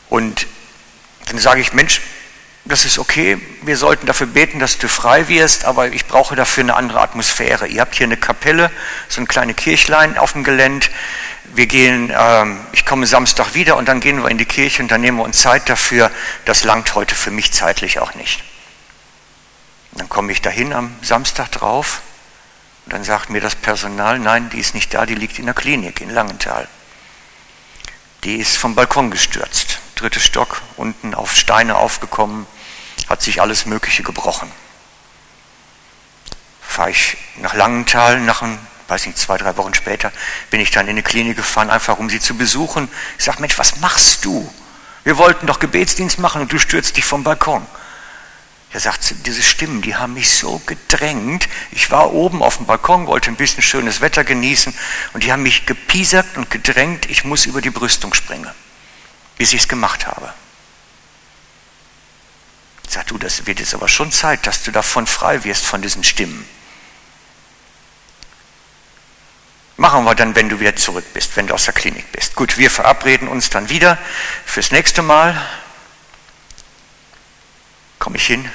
Und 0.09 0.47
dann 1.27 1.37
sage 1.37 1.61
ich, 1.61 1.73
Mensch, 1.73 2.01
das 2.65 2.85
ist 2.85 2.99
okay, 2.99 3.39
wir 3.63 3.77
sollten 3.77 4.05
dafür 4.05 4.27
beten, 4.27 4.59
dass 4.59 4.77
du 4.77 4.87
frei 4.87 5.27
wirst, 5.27 5.65
aber 5.65 5.87
ich 5.87 6.05
brauche 6.05 6.35
dafür 6.35 6.63
eine 6.63 6.75
andere 6.75 7.01
Atmosphäre. 7.01 7.67
Ihr 7.67 7.81
habt 7.81 7.95
hier 7.95 8.05
eine 8.05 8.17
Kapelle, 8.17 8.71
so 9.07 9.21
ein 9.21 9.27
kleines 9.27 9.55
Kirchlein 9.55 10.17
auf 10.17 10.33
dem 10.33 10.43
Gelände. 10.43 10.87
Wir 11.53 11.67
gehen, 11.67 12.13
ähm, 12.15 12.59
ich 12.71 12.85
komme 12.85 13.07
Samstag 13.07 13.53
wieder 13.53 13.75
und 13.77 13.87
dann 13.87 13.99
gehen 13.99 14.21
wir 14.21 14.29
in 14.29 14.37
die 14.37 14.45
Kirche 14.45 14.81
und 14.81 14.89
dann 14.89 15.01
nehmen 15.01 15.17
wir 15.17 15.23
uns 15.23 15.41
Zeit 15.41 15.69
dafür. 15.69 16.11
Das 16.45 16.63
langt 16.63 16.95
heute 16.95 17.15
für 17.15 17.31
mich 17.31 17.51
zeitlich 17.51 17.99
auch 17.99 18.13
nicht. 18.15 18.43
Und 19.91 20.01
dann 20.01 20.09
komme 20.09 20.31
ich 20.31 20.41
dahin 20.41 20.73
am 20.73 20.95
Samstag 21.01 21.51
drauf 21.51 22.01
und 22.85 22.93
dann 22.93 23.03
sagt 23.03 23.29
mir 23.29 23.41
das 23.41 23.55
Personal, 23.55 24.19
nein, 24.19 24.49
die 24.49 24.59
ist 24.59 24.73
nicht 24.73 24.93
da, 24.93 25.05
die 25.05 25.15
liegt 25.15 25.39
in 25.39 25.45
der 25.45 25.55
Klinik 25.55 26.01
in 26.01 26.09
Langenthal. 26.09 26.67
Die 28.23 28.35
ist 28.35 28.57
vom 28.57 28.75
Balkon 28.75 29.11
gestürzt, 29.11 29.79
dritter 29.95 30.19
Stock, 30.19 30.61
unten 30.75 31.13
auf 31.13 31.35
Steine 31.35 31.77
aufgekommen, 31.77 32.47
hat 33.07 33.21
sich 33.21 33.41
alles 33.41 33.65
Mögliche 33.65 34.03
gebrochen. 34.03 34.51
Fahre 36.61 36.91
ich 36.91 37.17
nach 37.37 37.53
Langenthal, 37.53 38.19
nach 38.19 38.41
ein, 38.41 38.59
weiß 38.89 39.05
nicht, 39.05 39.17
zwei, 39.17 39.37
drei 39.37 39.55
Wochen 39.57 39.73
später, 39.73 40.11
bin 40.49 40.59
ich 40.59 40.71
dann 40.71 40.87
in 40.87 40.95
die 40.95 41.01
Klinik 41.01 41.37
gefahren, 41.37 41.69
einfach 41.69 41.99
um 41.99 42.09
sie 42.09 42.19
zu 42.19 42.35
besuchen. 42.35 42.89
Ich 43.17 43.25
sage, 43.25 43.41
Mensch, 43.41 43.57
was 43.57 43.77
machst 43.77 44.25
du? 44.25 44.51
Wir 45.03 45.17
wollten 45.17 45.47
doch 45.47 45.59
Gebetsdienst 45.59 46.19
machen 46.19 46.41
und 46.41 46.51
du 46.51 46.59
stürzt 46.59 46.97
dich 46.97 47.05
vom 47.05 47.23
Balkon. 47.23 47.65
Er 48.71 48.79
sagt, 48.79 49.15
diese 49.25 49.41
Stimmen, 49.41 49.81
die 49.81 49.95
haben 49.95 50.13
mich 50.13 50.29
so 50.29 50.61
gedrängt. 50.65 51.49
Ich 51.71 51.89
war 51.89 52.13
oben 52.13 52.43
auf 52.43 52.57
dem 52.57 52.67
Balkon, 52.67 53.07
wollte 53.07 53.31
ein 53.31 53.35
bisschen 53.35 53.63
schönes 53.63 54.01
Wetter 54.01 54.23
genießen 54.23 54.73
und 55.13 55.23
die 55.23 55.31
haben 55.31 55.41
mich 55.41 55.65
gepiesackt 55.65 56.37
und 56.37 56.51
gedrängt, 56.51 57.09
ich 57.09 57.23
muss 57.23 57.47
über 57.47 57.61
die 57.61 57.71
Brüstung 57.71 58.13
springen, 58.13 58.51
bis 59.37 59.53
ich 59.53 59.61
es 59.61 59.67
gemacht 59.67 60.05
habe. 60.05 60.31
Sag 62.87 63.07
du, 63.07 63.17
das 63.17 63.47
wird 63.47 63.59
jetzt 63.59 63.73
aber 63.73 63.87
schon 63.87 64.11
Zeit, 64.11 64.45
dass 64.45 64.63
du 64.63 64.71
davon 64.71 65.07
frei 65.07 65.43
wirst, 65.43 65.65
von 65.65 65.81
diesen 65.81 66.03
Stimmen. 66.03 66.45
Machen 69.79 70.03
wir 70.03 70.13
dann, 70.13 70.35
wenn 70.35 70.49
du 70.49 70.59
wieder 70.59 70.75
zurück 70.75 71.05
bist, 71.13 71.37
wenn 71.37 71.47
du 71.47 71.53
aus 71.53 71.63
der 71.63 71.73
Klinik 71.73 72.11
bist. 72.11 72.35
Gut, 72.35 72.57
wir 72.57 72.69
verabreden 72.69 73.29
uns 73.29 73.49
dann 73.49 73.69
wieder 73.69 73.97
fürs 74.45 74.71
nächste 74.71 75.01
Mal. 75.01 75.41
Komme 77.97 78.17
ich 78.17 78.27
hin? 78.27 78.51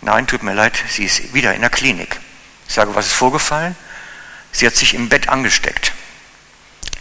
Nein, 0.00 0.26
tut 0.26 0.42
mir 0.42 0.54
leid, 0.54 0.76
sie 0.88 1.04
ist 1.04 1.32
wieder 1.32 1.54
in 1.54 1.60
der 1.60 1.70
Klinik. 1.70 2.18
Ich 2.66 2.74
sage, 2.74 2.96
was 2.96 3.06
ist 3.06 3.12
vorgefallen? 3.12 3.76
Sie 4.50 4.66
hat 4.66 4.74
sich 4.74 4.94
im 4.94 5.08
Bett 5.08 5.28
angesteckt. 5.28 5.92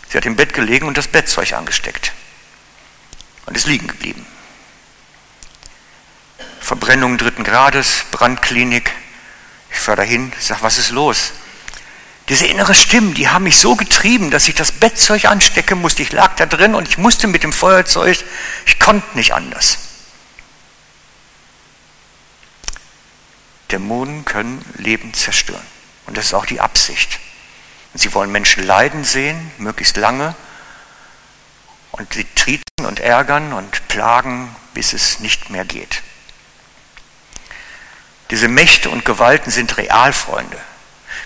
Sie 0.10 0.18
hat 0.18 0.28
im 0.28 0.36
Bett 0.36 0.54
gelegen 0.54 0.88
und 0.88 0.96
das 0.96 1.08
Bettzeug 1.08 1.54
angesteckt. 1.54 2.12
Und 3.48 3.58
ist 3.58 3.66
liegen 3.66 3.88
geblieben. 3.88 4.28
Verbrennung 6.60 7.18
dritten 7.18 7.44
Grades, 7.44 8.06
Brandklinik. 8.12 8.92
Ich 9.72 9.80
fahre 9.80 9.98
dahin, 9.98 10.32
sage, 10.40 10.62
was 10.62 10.78
ist 10.78 10.92
los? 10.92 11.32
Diese 12.30 12.48
innere 12.48 12.74
Stimmen, 12.74 13.14
die 13.14 13.30
haben 13.30 13.44
mich 13.44 13.58
so 13.58 13.76
getrieben, 13.76 14.32
dass 14.32 14.48
ich 14.48 14.56
das 14.56 14.72
Bettzeug 14.72 15.26
anstecken 15.26 15.80
musste. 15.80 16.02
Ich 16.02 16.12
lag 16.12 16.36
da 16.36 16.48
drin 16.48 16.74
und 16.74 16.88
ich 16.88 16.98
musste 16.98 17.28
mit 17.28 17.44
dem 17.44 17.54
Feuerzeug, 17.54 18.18
ich 18.66 18.80
konnte 18.80 19.16
nicht 19.16 19.34
anders. 19.34 19.78
Dämonen 23.72 24.26
können 24.26 24.66
Leben 24.78 25.14
zerstören. 25.14 25.66
Und 26.08 26.18
das 26.18 26.26
ist 26.26 26.34
auch 26.34 26.46
die 26.46 26.62
Absicht. 26.62 27.20
Und 27.94 28.00
sie 28.00 28.14
wollen 28.14 28.32
Menschen 28.32 28.66
leiden 28.66 29.04
sehen, 29.04 29.52
möglichst 29.58 29.98
lange. 29.98 30.36
Und 31.92 32.14
sie 32.14 32.26
triezen 32.36 32.86
und 32.86 33.00
ärgern 33.00 33.54
und 33.54 33.88
plagen, 33.88 34.56
bis 34.74 34.94
es 34.94 35.20
nicht 35.20 35.50
mehr 35.50 35.66
geht. 35.66 36.02
Diese 38.32 38.48
Mächte 38.48 38.90
und 38.90 39.06
Gewalten 39.06 39.52
sind 39.52 39.78
Realfreunde. 39.78 40.58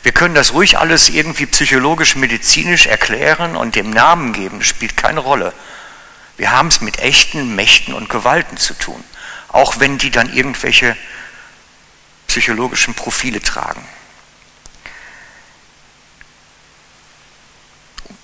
Wir 0.04 0.12
können 0.12 0.36
das 0.36 0.54
ruhig 0.54 0.78
alles 0.78 1.10
irgendwie 1.10 1.46
psychologisch, 1.46 2.16
medizinisch 2.16 2.88
erklären 2.88 3.56
und 3.56 3.76
dem 3.76 3.90
Namen 3.90 4.34
geben. 4.34 4.60
Das 4.60 4.68
spielt 4.68 4.96
keine 4.96 5.20
Rolle. 5.20 5.54
Wir 6.38 6.52
haben 6.52 6.70
es 6.70 6.80
mit 6.80 7.00
echten 7.00 7.56
Mächten 7.56 7.94
und 7.94 8.10
Gewalten 8.10 8.58
zu 8.58 8.74
tun. 8.74 9.04
Auch 9.50 9.80
wenn 9.80 9.98
die 9.98 10.12
dann 10.12 10.34
irgendwelche 10.34 10.96
psychologischen 12.28 12.94
Profile 12.94 13.42
tragen. 13.42 13.86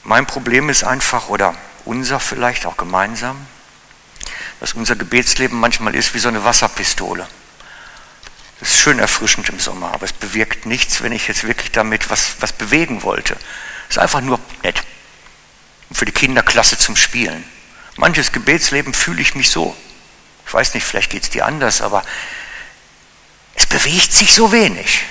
Mein 0.03 0.27
Problem 0.27 0.69
ist 0.69 0.83
einfach, 0.83 1.29
oder 1.29 1.55
unser 1.83 2.19
vielleicht 2.19 2.67
auch 2.67 2.77
gemeinsam, 2.77 3.35
dass 4.59 4.73
unser 4.73 4.95
Gebetsleben 4.95 5.59
manchmal 5.59 5.95
ist 5.95 6.13
wie 6.13 6.19
so 6.19 6.27
eine 6.27 6.43
Wasserpistole. 6.43 7.27
Das 8.59 8.69
ist 8.69 8.77
schön 8.77 8.99
erfrischend 8.99 9.49
im 9.49 9.59
Sommer, 9.59 9.93
aber 9.93 10.05
es 10.05 10.13
bewirkt 10.13 10.65
nichts, 10.65 11.01
wenn 11.01 11.11
ich 11.11 11.27
jetzt 11.27 11.43
wirklich 11.43 11.71
damit 11.71 12.09
was, 12.09 12.35
was 12.39 12.53
bewegen 12.53 13.03
wollte. 13.03 13.35
Es 13.89 13.97
ist 13.97 14.01
einfach 14.01 14.21
nur 14.21 14.39
nett. 14.63 14.81
für 15.91 16.05
die 16.05 16.11
Kinder 16.11 16.41
klasse 16.41 16.77
zum 16.77 16.95
Spielen. 16.95 17.43
Manches 17.97 18.31
Gebetsleben 18.31 18.93
fühle 18.93 19.21
ich 19.21 19.35
mich 19.35 19.49
so. 19.49 19.75
Ich 20.45 20.53
weiß 20.53 20.73
nicht, 20.73 20.85
vielleicht 20.85 21.11
geht 21.11 21.23
es 21.23 21.29
dir 21.29 21.45
anders, 21.45 21.81
aber 21.81 22.03
es 23.55 23.65
bewegt 23.65 24.11
sich 24.11 24.33
so 24.33 24.51
wenig. 24.51 25.03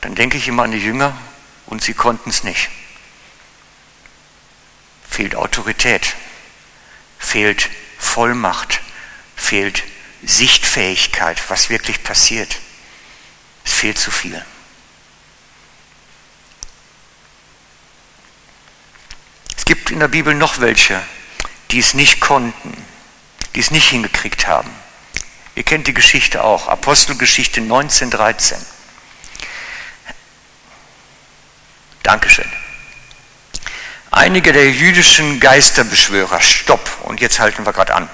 Dann 0.00 0.14
denke 0.14 0.36
ich 0.36 0.46
immer 0.46 0.62
an 0.62 0.72
die 0.72 0.78
Jünger 0.78 1.16
und 1.66 1.82
sie 1.82 1.94
konnten 1.94 2.30
es 2.30 2.44
nicht. 2.44 2.68
Fehlt 5.10 5.34
Autorität, 5.34 6.14
fehlt 7.18 7.68
Vollmacht, 7.98 8.80
fehlt 9.34 9.82
Sichtfähigkeit, 10.26 11.40
was 11.48 11.70
wirklich 11.70 12.02
passiert. 12.02 12.58
Es 13.64 13.72
fehlt 13.72 13.98
zu 13.98 14.10
viel. 14.10 14.44
Es 19.56 19.64
gibt 19.64 19.90
in 19.90 20.00
der 20.00 20.08
Bibel 20.08 20.34
noch 20.34 20.60
welche, 20.60 21.00
die 21.70 21.78
es 21.78 21.94
nicht 21.94 22.20
konnten, 22.20 22.84
die 23.54 23.60
es 23.60 23.70
nicht 23.70 23.88
hingekriegt 23.88 24.46
haben. 24.46 24.70
Ihr 25.54 25.62
kennt 25.62 25.86
die 25.86 25.94
Geschichte 25.94 26.44
auch, 26.44 26.68
Apostelgeschichte 26.68 27.60
1913. 27.60 28.58
Dankeschön. 32.02 32.50
Einige 34.10 34.52
der 34.52 34.70
jüdischen 34.70 35.40
Geisterbeschwörer, 35.40 36.40
stopp, 36.40 36.88
und 37.04 37.20
jetzt 37.20 37.38
halten 37.38 37.64
wir 37.64 37.72
gerade 37.72 37.94
an. 37.94 38.08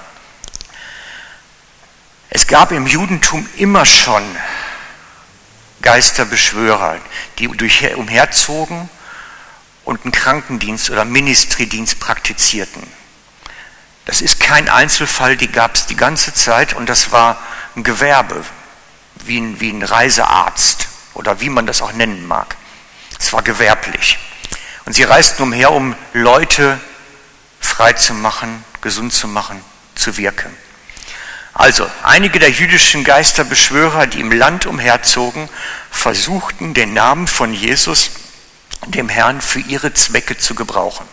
Es 2.35 2.47
gab 2.47 2.71
im 2.71 2.87
Judentum 2.87 3.47
immer 3.57 3.85
schon 3.85 4.23
Geisterbeschwörer, 5.83 6.97
die 7.37 7.47
umherzogen 7.47 8.89
und 9.85 10.03
einen 10.03 10.11
Krankendienst 10.11 10.89
oder 10.89 11.05
Ministriedienst 11.05 11.99
praktizierten. 11.99 12.81
Das 14.05 14.19
ist 14.19 14.39
kein 14.39 14.67
Einzelfall, 14.67 15.37
die 15.37 15.51
gab 15.51 15.75
es 15.75 15.85
die 15.85 15.95
ganze 15.95 16.33
Zeit 16.33 16.73
und 16.73 16.89
das 16.89 17.11
war 17.11 17.37
ein 17.75 17.83
Gewerbe, 17.83 18.43
wie 19.25 19.39
ein, 19.39 19.59
wie 19.59 19.69
ein 19.69 19.83
Reisearzt 19.83 20.87
oder 21.13 21.39
wie 21.39 21.49
man 21.49 21.67
das 21.67 21.83
auch 21.83 21.93
nennen 21.93 22.25
mag. 22.25 22.55
Es 23.19 23.31
war 23.31 23.43
gewerblich. 23.43 24.17
Und 24.85 24.93
sie 24.93 25.03
reisten 25.03 25.43
umher, 25.43 25.71
um 25.71 25.95
Leute 26.13 26.79
frei 27.59 27.93
zu 27.93 28.15
machen, 28.15 28.65
gesund 28.81 29.13
zu 29.13 29.27
machen, 29.27 29.63
zu 29.93 30.17
wirken. 30.17 30.62
Also, 31.53 31.89
einige 32.03 32.39
der 32.39 32.49
jüdischen 32.49 33.03
Geisterbeschwörer, 33.03 34.07
die 34.07 34.19
im 34.19 34.31
Land 34.31 34.65
umherzogen, 34.65 35.49
versuchten 35.91 36.73
den 36.73 36.93
Namen 36.93 37.27
von 37.27 37.53
Jesus, 37.53 38.09
dem 38.87 39.07
Herrn, 39.07 39.39
für 39.39 39.59
ihre 39.59 39.93
Zwecke 39.93 40.37
zu 40.37 40.55
gebrauchen. 40.55 41.05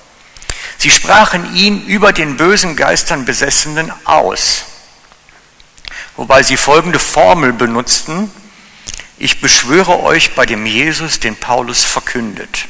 Sie 0.79 0.91
sprachen 0.91 1.55
ihn 1.55 1.85
über 1.87 2.15
den 2.15 2.39
bösen 2.39 2.75
Geistern 2.75 3.27
Besessenen 3.27 3.93
aus, 4.07 4.65
wobei 6.17 6.43
sie 6.43 6.57
folgende 6.57 6.99
Formel 6.99 7.53
benutzten, 7.53 8.31
ich 9.19 9.43
beschwöre 9.43 10.01
euch 10.01 10.35
bei 10.35 10.47
dem 10.47 10.65
Jesus, 10.65 11.21
den 11.21 11.37
Paulus 11.37 11.85
verkündet. 11.85 12.67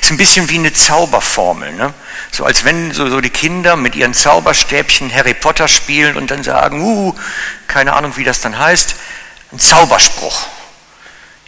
Ist 0.00 0.12
ein 0.12 0.16
bisschen 0.16 0.48
wie 0.48 0.58
eine 0.58 0.72
Zauberformel, 0.72 1.72
ne? 1.72 1.92
So 2.34 2.44
als 2.44 2.64
wenn 2.64 2.92
so, 2.92 3.08
so 3.08 3.20
die 3.20 3.30
Kinder 3.30 3.76
mit 3.76 3.94
ihren 3.94 4.12
Zauberstäbchen 4.12 5.14
Harry 5.14 5.34
Potter 5.34 5.68
spielen 5.68 6.16
und 6.16 6.32
dann 6.32 6.42
sagen, 6.42 6.82
uh, 6.82 7.14
keine 7.68 7.92
Ahnung, 7.92 8.16
wie 8.16 8.24
das 8.24 8.40
dann 8.40 8.58
heißt, 8.58 8.96
ein 9.52 9.60
Zauberspruch. 9.60 10.48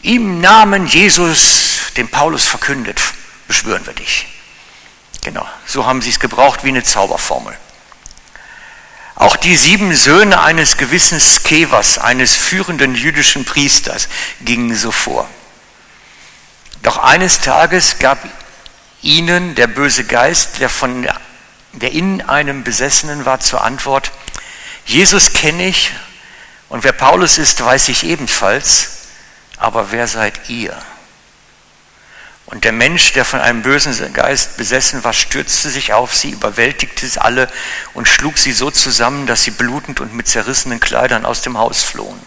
Im 0.02 0.40
Namen 0.40 0.86
Jesus, 0.86 1.92
den 1.96 2.08
Paulus 2.08 2.44
verkündet, 2.44 3.00
beschwören 3.48 3.84
wir 3.84 3.94
dich. 3.94 4.26
Genau, 5.24 5.46
so 5.66 5.86
haben 5.86 6.02
sie 6.02 6.10
es 6.10 6.20
gebraucht 6.20 6.62
wie 6.62 6.68
eine 6.68 6.84
Zauberformel. 6.84 7.56
Auch 9.16 9.34
die 9.34 9.56
sieben 9.56 9.92
Söhne 9.92 10.40
eines 10.40 10.76
gewissen 10.76 11.18
Skevas, 11.18 11.98
eines 11.98 12.36
führenden 12.36 12.94
jüdischen 12.94 13.44
Priesters, 13.44 14.08
gingen 14.42 14.76
so 14.76 14.92
vor. 14.92 15.28
Doch 16.82 16.98
eines 16.98 17.40
Tages 17.40 17.98
gab 17.98 18.18
ihnen 19.02 19.54
der 19.54 19.66
böse 19.66 20.04
Geist, 20.04 20.60
der, 20.60 20.68
von, 20.68 21.08
der 21.72 21.92
in 21.92 22.22
einem 22.22 22.64
Besessenen 22.64 23.24
war, 23.24 23.40
zur 23.40 23.62
Antwort, 23.62 24.12
Jesus 24.86 25.32
kenne 25.32 25.66
ich 25.66 25.92
und 26.68 26.84
wer 26.84 26.92
Paulus 26.92 27.38
ist, 27.38 27.64
weiß 27.64 27.88
ich 27.88 28.04
ebenfalls, 28.04 28.90
aber 29.56 29.92
wer 29.92 30.08
seid 30.08 30.48
ihr? 30.48 30.76
Und 32.46 32.62
der 32.62 32.72
Mensch, 32.72 33.12
der 33.12 33.24
von 33.24 33.40
einem 33.40 33.62
bösen 33.62 34.12
Geist 34.12 34.56
besessen 34.56 35.02
war, 35.02 35.12
stürzte 35.12 35.68
sich 35.68 35.92
auf 35.92 36.14
sie, 36.14 36.30
überwältigte 36.30 37.06
sie 37.06 37.20
alle 37.20 37.48
und 37.92 38.06
schlug 38.06 38.38
sie 38.38 38.52
so 38.52 38.70
zusammen, 38.70 39.26
dass 39.26 39.42
sie 39.42 39.50
blutend 39.50 40.00
und 40.00 40.14
mit 40.14 40.28
zerrissenen 40.28 40.78
Kleidern 40.78 41.26
aus 41.26 41.42
dem 41.42 41.58
Haus 41.58 41.82
flohen. 41.82 42.20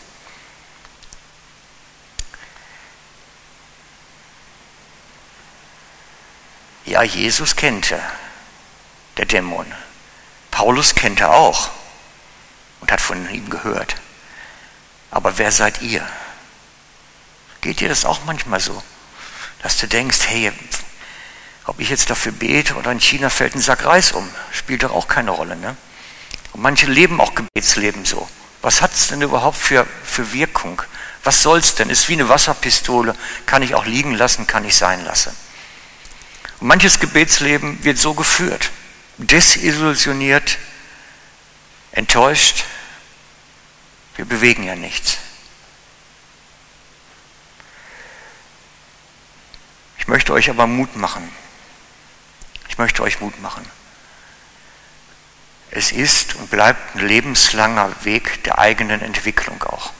Ja, 6.90 7.04
Jesus 7.04 7.56
kennt 7.56 7.92
er, 7.92 8.02
der 9.18 9.26
Dämon. 9.26 9.72
Paulus 10.50 10.96
kennt 10.96 11.20
er 11.20 11.32
auch 11.36 11.70
und 12.82 12.92
hat 12.92 13.00
von 13.00 13.30
ihm 13.30 13.48
gehört. 13.52 13.96
Aber 15.12 15.38
wer 15.38 15.52
seid 15.52 15.84
ihr? 15.84 16.04
Geht 17.62 17.82
dir 17.82 17.90
das 17.90 18.06
auch 18.06 18.22
manchmal 18.26 18.60
so? 18.60 18.82
Dass 19.62 19.78
du 19.78 19.88
denkst, 19.88 20.18
hey, 20.30 20.52
ob 21.66 21.80
ich 21.80 21.90
jetzt 21.92 22.10
dafür 22.10 22.32
bete 22.32 22.74
oder 22.74 22.92
in 22.92 23.00
China 23.00 23.30
fällt 23.30 23.54
ein 23.54 23.62
Sack 23.62 23.86
Reis 23.86 24.12
um, 24.12 24.28
spielt 24.52 24.82
doch 24.82 24.92
auch 24.92 25.08
keine 25.08 25.30
Rolle. 25.30 25.58
Ne? 25.58 25.78
Und 26.54 26.64
manche 26.64 26.88
leben 26.88 27.22
auch 27.22 27.36
Gebetsleben 27.36 28.04
so. 28.04 28.28
Was 28.64 28.82
hat 28.82 28.96
es 28.96 29.10
denn 29.10 29.22
überhaupt 29.22 29.60
für, 29.60 29.86
für 30.04 30.34
Wirkung? 30.34 30.82
Was 31.24 31.44
soll 31.44 31.60
es 31.60 31.76
denn? 31.76 31.92
Ist 31.92 32.10
wie 32.10 32.14
eine 32.14 32.30
Wasserpistole, 32.30 33.16
kann 33.46 33.62
ich 33.62 33.76
auch 33.76 33.86
liegen 33.86 34.16
lassen, 34.16 34.48
kann 34.48 34.66
ich 34.66 34.76
sein 34.76 35.06
lassen. 35.06 35.38
Manches 36.62 37.00
Gebetsleben 37.00 37.84
wird 37.84 37.98
so 37.98 38.14
geführt, 38.14 38.72
desillusioniert, 39.18 40.58
enttäuscht. 41.92 42.66
Wir 44.16 44.26
bewegen 44.26 44.64
ja 44.64 44.76
nichts. 44.76 45.18
Ich 49.98 50.08
möchte 50.08 50.34
euch 50.34 50.50
aber 50.50 50.68
Mut 50.68 50.96
machen. 50.98 51.30
Ich 52.68 52.78
möchte 52.78 53.04
euch 53.04 53.22
Mut 53.22 53.40
machen. 53.42 53.66
Es 55.72 55.92
ist 55.92 56.36
und 56.36 56.50
bleibt 56.50 56.96
ein 56.96 57.08
lebenslanger 57.08 57.94
Weg 58.04 58.44
der 58.44 58.60
eigenen 58.60 59.02
Entwicklung 59.02 59.62
auch. 59.64 59.94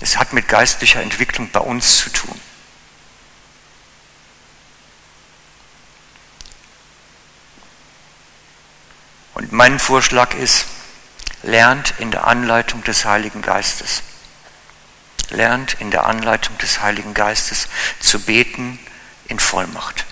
Es 0.00 0.18
hat 0.18 0.32
mit 0.32 0.48
geistlicher 0.48 1.00
Entwicklung 1.00 1.48
bei 1.50 1.60
uns 1.60 1.98
zu 1.98 2.10
tun. 2.10 2.40
Und 9.34 9.52
mein 9.52 9.78
Vorschlag 9.78 10.34
ist, 10.34 10.66
lernt 11.42 11.94
in 11.98 12.10
der 12.10 12.26
Anleitung 12.26 12.82
des 12.84 13.04
Heiligen 13.04 13.42
Geistes. 13.42 14.02
Lernt 15.30 15.74
in 15.80 15.90
der 15.90 16.06
Anleitung 16.06 16.56
des 16.58 16.80
Heiligen 16.80 17.14
Geistes 17.14 17.68
zu 17.98 18.20
beten 18.20 18.78
in 19.26 19.40
Vollmacht. 19.40 20.06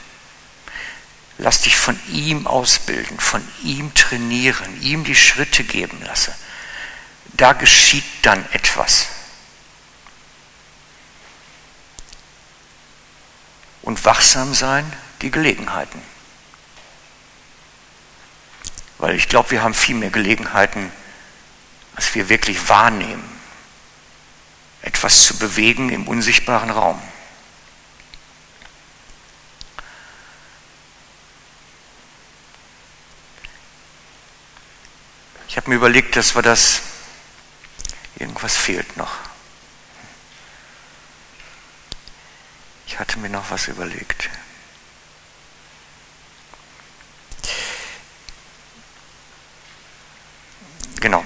Lass 1.38 1.62
dich 1.62 1.76
von 1.76 1.98
ihm 2.08 2.46
ausbilden, 2.46 3.18
von 3.18 3.46
ihm 3.62 3.94
trainieren, 3.94 4.80
ihm 4.82 5.04
die 5.04 5.16
Schritte 5.16 5.64
geben 5.64 6.00
lasse. 6.04 6.34
Da 7.34 7.52
geschieht 7.52 8.04
dann 8.22 8.44
etwas. 8.52 9.06
Und 13.82 14.04
wachsam 14.04 14.54
sein, 14.54 14.90
die 15.22 15.30
Gelegenheiten. 15.30 16.02
Weil 19.02 19.16
ich 19.16 19.28
glaube, 19.28 19.50
wir 19.50 19.64
haben 19.64 19.74
viel 19.74 19.96
mehr 19.96 20.10
Gelegenheiten, 20.10 20.92
als 21.96 22.14
wir 22.14 22.28
wirklich 22.28 22.68
wahrnehmen, 22.68 23.28
etwas 24.80 25.24
zu 25.24 25.36
bewegen 25.38 25.90
im 25.90 26.06
unsichtbaren 26.06 26.70
Raum. 26.70 27.02
Ich 35.48 35.56
habe 35.56 35.68
mir 35.70 35.76
überlegt, 35.76 36.14
dass 36.14 36.36
wir 36.36 36.42
das 36.42 36.82
Irgendwas 38.20 38.56
fehlt 38.56 38.96
noch. 38.96 39.16
Ich 42.86 43.00
hatte 43.00 43.18
mir 43.18 43.30
noch 43.30 43.50
was 43.50 43.66
überlegt. 43.66 44.30
Genau. 51.02 51.24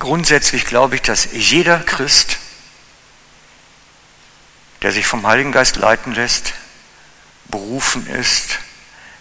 Grundsätzlich 0.00 0.66
glaube 0.66 0.96
ich, 0.96 1.02
dass 1.02 1.28
jeder 1.30 1.78
Christ, 1.78 2.38
der 4.82 4.90
sich 4.90 5.06
vom 5.06 5.24
Heiligen 5.24 5.52
Geist 5.52 5.76
leiten 5.76 6.12
lässt, 6.12 6.54
berufen 7.44 8.08
ist, 8.08 8.58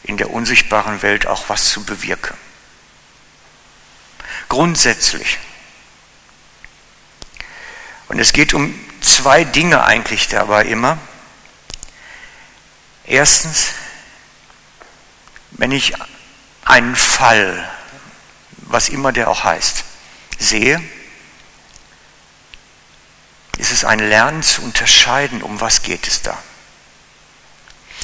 in 0.02 0.18
der 0.18 0.32
unsichtbaren 0.32 1.04
Welt 1.04 1.28
auch 1.28 1.48
was 1.48 1.70
zu 1.70 1.84
bewirken. 1.84 2.36
Grundsätzlich. 4.50 5.38
Und 8.08 8.18
es 8.18 8.34
geht 8.34 8.56
um 8.56 8.74
zwei 9.00 9.44
Dinge 9.44 9.84
eigentlich 9.84 10.28
dabei 10.28 10.66
immer. 10.66 10.98
Erstens, 13.06 13.74
wenn 15.52 15.72
ich 15.72 15.94
einen 16.66 16.96
Fall, 16.96 17.70
was 18.72 18.90
immer 18.90 19.12
der 19.12 19.30
auch 19.30 19.44
heißt, 19.44 19.84
sehe, 20.40 20.82
ist 23.58 23.72
es 23.72 23.86
ein 23.86 24.00
Lernen 24.00 24.42
zu 24.42 24.62
unterscheiden, 24.64 25.44
um 25.44 25.62
was 25.62 25.84
geht 25.84 26.08
es 26.08 26.22
da. 26.22 26.38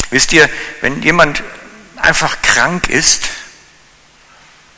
Wisst 0.09 0.31
ihr, 0.33 0.49
wenn 0.81 1.01
jemand 1.01 1.43
einfach 1.95 2.41
krank 2.41 2.87
ist, 2.87 3.29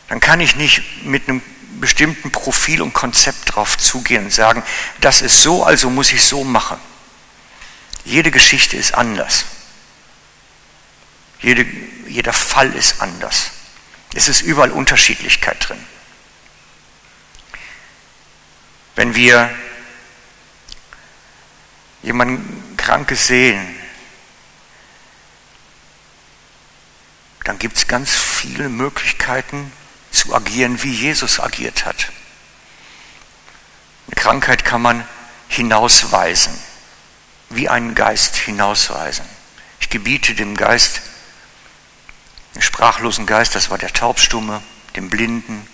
dann 0.08 0.20
kann 0.20 0.40
ich 0.40 0.56
nicht 0.56 1.06
mit 1.06 1.28
einem 1.28 1.42
bestimmten 1.80 2.32
Profil 2.32 2.82
und 2.82 2.94
Konzept 2.94 3.56
drauf 3.56 3.78
zugehen 3.78 4.26
und 4.26 4.34
sagen, 4.34 4.64
das 5.02 5.22
ist 5.22 5.42
so, 5.42 5.64
also 5.64 5.90
muss 5.90 6.12
ich 6.12 6.24
so 6.24 6.44
machen. 6.44 6.78
Jede 8.06 8.32
Geschichte 8.32 8.76
ist 8.76 8.96
anders. 8.96 9.46
Jede, 11.42 11.66
jeder 12.08 12.34
Fall 12.34 12.74
ist 12.74 13.02
anders. 13.02 13.52
Es 14.14 14.28
ist 14.28 14.42
überall 14.42 14.72
Unterschiedlichkeit 14.72 15.68
drin. 15.68 15.86
Wenn 18.96 19.16
wir 19.16 19.50
jemanden 22.02 22.76
Krankes 22.76 23.28
sehen, 23.28 23.76
dann 27.44 27.60
gibt 27.60 27.78
es 27.78 27.88
ganz 27.88 28.12
viele 28.12 28.70
Möglichkeiten 28.70 29.72
zu 30.12 30.36
agieren, 30.36 30.84
wie 30.84 30.94
Jesus 30.94 31.40
agiert 31.40 31.86
hat. 31.86 32.12
Eine 34.08 34.16
Krankheit 34.16 34.66
kann 34.66 34.82
man 34.82 35.08
hinausweisen, 35.48 36.58
wie 37.50 37.70
einen 37.70 37.96
Geist 37.96 38.36
hinausweisen. 38.36 39.26
Ich 39.80 39.90
gebiete 39.90 40.36
dem 40.36 40.56
Geist, 40.56 41.02
sprachlosen 42.58 43.26
Geist, 43.26 43.56
das 43.56 43.70
war 43.70 43.78
der 43.78 43.94
Taubstumme, 43.94 44.62
dem 44.96 45.10
Blinden. 45.10 45.68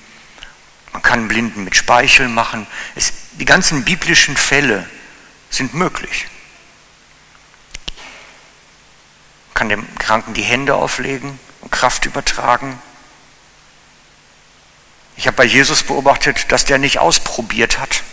Man 0.94 1.02
kann 1.02 1.28
Blinden 1.28 1.64
mit 1.64 1.76
Speichel 1.76 2.28
machen. 2.28 2.68
Es, 2.96 3.14
die 3.34 3.46
ganzen 3.46 3.84
biblischen 3.84 4.38
Fälle 4.38 4.90
sind 5.50 5.74
möglich. 5.74 6.28
Man 9.48 9.54
kann 9.56 9.70
dem 9.70 9.96
Kranken 9.98 10.34
die 10.34 10.44
Hände 10.44 10.76
auflegen 10.76 11.40
und 11.62 11.72
Kraft 11.72 12.06
übertragen. 12.06 12.80
Ich 15.18 15.28
habe 15.28 15.38
bei 15.38 15.46
Jesus 15.46 15.84
beobachtet, 15.84 16.52
dass 16.52 16.66
der 16.66 16.78
nicht 16.78 17.00
ausprobiert 17.00 17.80
hat. 17.80 18.04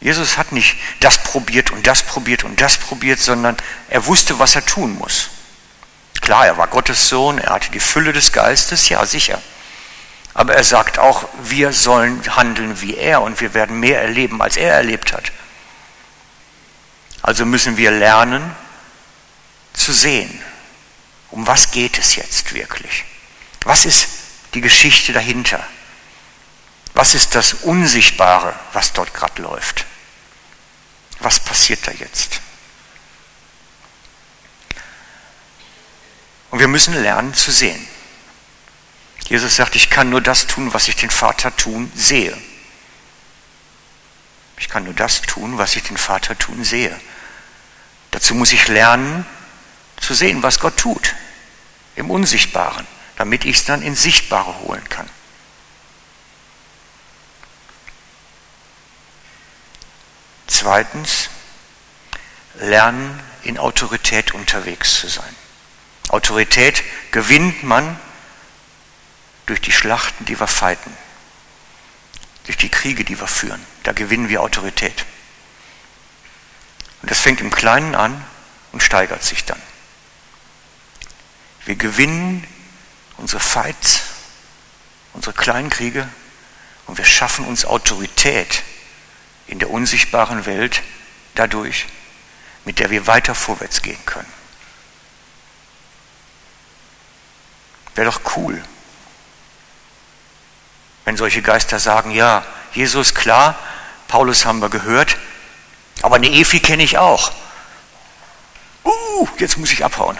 Jesus 0.00 0.36
hat 0.36 0.52
nicht 0.52 0.76
das 1.00 1.22
probiert 1.22 1.70
und 1.70 1.86
das 1.86 2.02
probiert 2.02 2.44
und 2.44 2.60
das 2.60 2.76
probiert, 2.76 3.20
sondern 3.20 3.56
er 3.88 4.06
wusste, 4.06 4.38
was 4.38 4.54
er 4.54 4.64
tun 4.64 4.98
muss. 4.98 5.30
Klar, 6.24 6.46
er 6.46 6.56
war 6.56 6.68
Gottes 6.68 7.10
Sohn, 7.10 7.36
er 7.36 7.52
hatte 7.52 7.70
die 7.70 7.80
Fülle 7.80 8.14
des 8.14 8.32
Geistes, 8.32 8.88
ja 8.88 9.04
sicher. 9.04 9.42
Aber 10.32 10.54
er 10.54 10.64
sagt 10.64 10.98
auch, 10.98 11.28
wir 11.42 11.74
sollen 11.74 12.22
handeln 12.34 12.80
wie 12.80 12.96
er 12.96 13.20
und 13.20 13.42
wir 13.42 13.52
werden 13.52 13.78
mehr 13.78 14.00
erleben, 14.00 14.40
als 14.40 14.56
er 14.56 14.72
erlebt 14.72 15.12
hat. 15.12 15.32
Also 17.20 17.44
müssen 17.44 17.76
wir 17.76 17.90
lernen 17.90 18.56
zu 19.74 19.92
sehen, 19.92 20.42
um 21.30 21.46
was 21.46 21.72
geht 21.72 21.98
es 21.98 22.16
jetzt 22.16 22.54
wirklich. 22.54 23.04
Was 23.64 23.84
ist 23.84 24.08
die 24.54 24.62
Geschichte 24.62 25.12
dahinter? 25.12 25.62
Was 26.94 27.14
ist 27.14 27.34
das 27.34 27.52
Unsichtbare, 27.52 28.54
was 28.72 28.94
dort 28.94 29.12
gerade 29.12 29.42
läuft? 29.42 29.84
Was 31.18 31.38
passiert 31.38 31.86
da 31.86 31.92
jetzt? 31.92 32.40
Und 36.54 36.60
wir 36.60 36.68
müssen 36.68 36.94
lernen 36.94 37.34
zu 37.34 37.50
sehen. 37.50 37.84
Jesus 39.26 39.56
sagt, 39.56 39.74
ich 39.74 39.90
kann 39.90 40.08
nur 40.08 40.20
das 40.20 40.46
tun, 40.46 40.72
was 40.72 40.86
ich 40.86 40.94
den 40.94 41.10
Vater 41.10 41.56
tun 41.56 41.90
sehe. 41.96 42.38
Ich 44.56 44.68
kann 44.68 44.84
nur 44.84 44.94
das 44.94 45.22
tun, 45.22 45.58
was 45.58 45.74
ich 45.74 45.82
den 45.82 45.96
Vater 45.96 46.38
tun 46.38 46.62
sehe. 46.62 46.96
Dazu 48.12 48.36
muss 48.36 48.52
ich 48.52 48.68
lernen 48.68 49.26
zu 50.00 50.14
sehen, 50.14 50.44
was 50.44 50.60
Gott 50.60 50.76
tut 50.76 51.16
im 51.96 52.08
Unsichtbaren 52.08 52.86
damit 53.16 53.44
ich 53.44 53.58
es 53.58 53.64
dann 53.64 53.82
ins 53.82 54.02
Sichtbare 54.02 54.58
holen 54.60 54.88
kann. 54.88 55.08
Zweitens, 60.46 61.30
lernen, 62.54 63.20
in 63.42 63.58
Autorität 63.58 64.32
unterwegs 64.34 65.00
zu 65.00 65.08
sein. 65.08 65.36
Autorität 66.08 66.82
gewinnt 67.10 67.62
man 67.62 67.98
durch 69.46 69.60
die 69.60 69.72
Schlachten, 69.72 70.24
die 70.24 70.38
wir 70.38 70.46
feiten, 70.46 70.96
durch 72.44 72.56
die 72.56 72.68
Kriege, 72.68 73.04
die 73.04 73.18
wir 73.18 73.26
führen. 73.26 73.64
Da 73.82 73.92
gewinnen 73.92 74.28
wir 74.28 74.42
Autorität. 74.42 75.04
Und 77.02 77.10
das 77.10 77.20
fängt 77.20 77.40
im 77.40 77.50
Kleinen 77.50 77.94
an 77.94 78.24
und 78.72 78.82
steigert 78.82 79.22
sich 79.22 79.44
dann. 79.44 79.60
Wir 81.64 81.76
gewinnen 81.76 82.46
unsere 83.16 83.40
Fights, 83.40 84.02
unsere 85.12 85.34
kleinen 85.34 85.70
Kriege 85.70 86.08
und 86.86 86.98
wir 86.98 87.04
schaffen 87.04 87.46
uns 87.46 87.64
Autorität 87.64 88.62
in 89.46 89.58
der 89.58 89.70
unsichtbaren 89.70 90.46
Welt 90.46 90.82
dadurch, 91.34 91.86
mit 92.64 92.78
der 92.78 92.90
wir 92.90 93.06
weiter 93.06 93.34
vorwärts 93.34 93.82
gehen 93.82 94.04
können. 94.06 94.30
Wäre 97.94 98.10
doch 98.10 98.36
cool, 98.36 98.62
wenn 101.04 101.16
solche 101.16 101.42
Geister 101.42 101.78
sagen, 101.78 102.10
ja, 102.10 102.44
Jesus 102.72 103.14
klar, 103.14 103.56
Paulus 104.08 104.44
haben 104.44 104.60
wir 104.60 104.68
gehört, 104.68 105.16
aber 106.02 106.16
eine 106.16 106.28
Efi 106.28 106.60
kenne 106.60 106.82
ich 106.82 106.98
auch. 106.98 107.32
Uh, 108.84 109.28
jetzt 109.38 109.56
muss 109.56 109.72
ich 109.72 109.84
abhauen. 109.84 110.18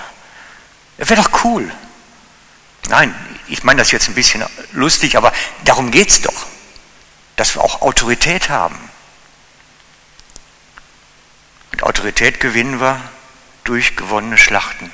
Wäre 0.96 1.22
doch 1.22 1.44
cool. 1.44 1.70
Nein, 2.88 3.14
ich 3.48 3.64
meine 3.64 3.78
das 3.78 3.90
jetzt 3.90 4.08
ein 4.08 4.14
bisschen 4.14 4.44
lustig, 4.72 5.16
aber 5.16 5.32
darum 5.64 5.90
geht 5.90 6.10
es 6.10 6.22
doch, 6.22 6.46
dass 7.36 7.56
wir 7.56 7.62
auch 7.62 7.82
Autorität 7.82 8.50
haben. 8.50 8.78
Und 11.72 11.82
Autorität 11.82 12.40
gewinnen 12.40 12.80
wir 12.80 13.00
durch 13.64 13.96
gewonnene 13.96 14.38
Schlachten. 14.38 14.92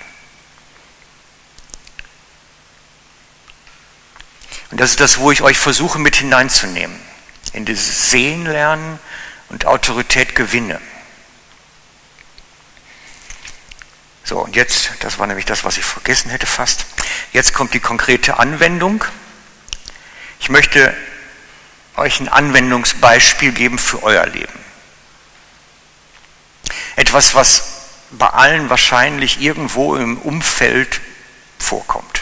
Und 4.70 4.80
das 4.80 4.90
ist 4.90 5.00
das, 5.00 5.18
wo 5.18 5.30
ich 5.32 5.42
euch 5.42 5.58
versuche 5.58 5.98
mit 5.98 6.16
hineinzunehmen. 6.16 6.98
In 7.52 7.64
dieses 7.64 8.10
Sehen 8.10 8.46
lernen 8.46 8.98
und 9.48 9.66
Autorität 9.66 10.34
gewinne. 10.34 10.80
So, 14.22 14.38
und 14.38 14.54
jetzt, 14.54 14.92
das 15.00 15.18
war 15.18 15.26
nämlich 15.26 15.46
das, 15.46 15.64
was 15.64 15.76
ich 15.76 15.84
vergessen 15.84 16.30
hätte 16.30 16.46
fast. 16.46 16.86
Jetzt 17.32 17.52
kommt 17.52 17.74
die 17.74 17.80
konkrete 17.80 18.38
Anwendung. 18.38 19.04
Ich 20.38 20.50
möchte 20.50 20.96
euch 21.96 22.20
ein 22.20 22.28
Anwendungsbeispiel 22.28 23.50
geben 23.50 23.78
für 23.78 24.04
euer 24.04 24.26
Leben. 24.26 24.58
Etwas, 26.94 27.34
was 27.34 27.64
bei 28.12 28.28
allen 28.28 28.70
wahrscheinlich 28.70 29.40
irgendwo 29.40 29.96
im 29.96 30.18
Umfeld 30.18 31.00
vorkommt. 31.58 32.19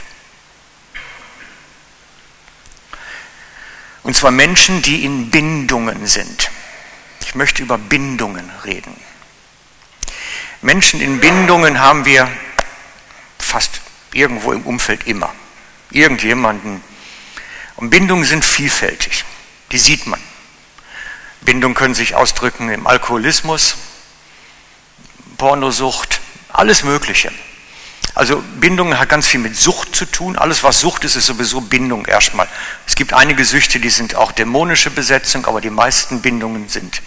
Und 4.09 4.15
zwar 4.15 4.31
Menschen, 4.31 4.81
die 4.81 5.05
in 5.05 5.29
Bindungen 5.29 6.07
sind. 6.07 6.51
Ich 7.27 7.35
möchte 7.35 7.61
über 7.61 7.77
Bindungen 7.77 8.51
reden. 8.65 8.97
Menschen 10.63 11.03
in 11.03 11.21
Bindungen 11.21 11.79
haben 11.79 12.07
wir 12.07 12.27
fast 13.39 13.83
irgendwo 14.15 14.55
im 14.55 14.63
Umfeld 14.63 15.07
immer. 15.07 15.35
Irgendjemanden. 15.91 16.83
Und 17.77 17.91
Bindungen 17.91 18.25
sind 18.25 18.47
vielfältig. 18.47 19.27
Die 19.73 19.79
sieht 19.79 20.07
man. 20.07 20.23
Bindung 21.43 21.75
können 21.75 21.95
sich 21.95 22.15
ausdrücken 22.15 22.71
im 22.71 22.87
Alkoholismus, 22.87 23.77
Pornosucht, 25.37 26.23
alles 26.49 26.83
Mögliche. 26.83 27.31
Also 28.19 28.43
Bindung 28.59 28.99
hat 28.99 29.09
ganz 29.09 29.29
viel 29.29 29.39
mit 29.39 29.57
Sucht 29.57 29.95
zu 29.95 30.05
tun. 30.05 30.37
Alles, 30.37 30.65
was 30.65 30.81
Sucht 30.81 31.05
ist, 31.05 31.15
ist 31.15 31.27
sowieso 31.27 31.61
Bindung 31.61 32.05
erstmal. 32.05 32.49
Es 32.85 32.97
gibt 32.97 33.13
einige 33.13 33.45
Süchte, 33.45 33.79
die 33.79 33.91
sind 33.91 34.17
auch 34.17 34.33
dämonische 34.33 34.91
Besetzung, 34.91 35.47
aber 35.47 35.61
die 35.61 35.71
meisten 35.71 36.21
Bindungen 36.21 36.69
sind, 36.69 37.01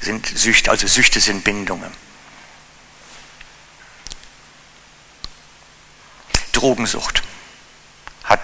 sind 0.00 0.26
Süchte, 0.26 0.70
also 0.70 0.86
Süchte 0.86 1.20
sind 1.20 1.44
Bindungen. 1.44 1.90
Drogensucht 6.52 7.22
hat 8.24 8.40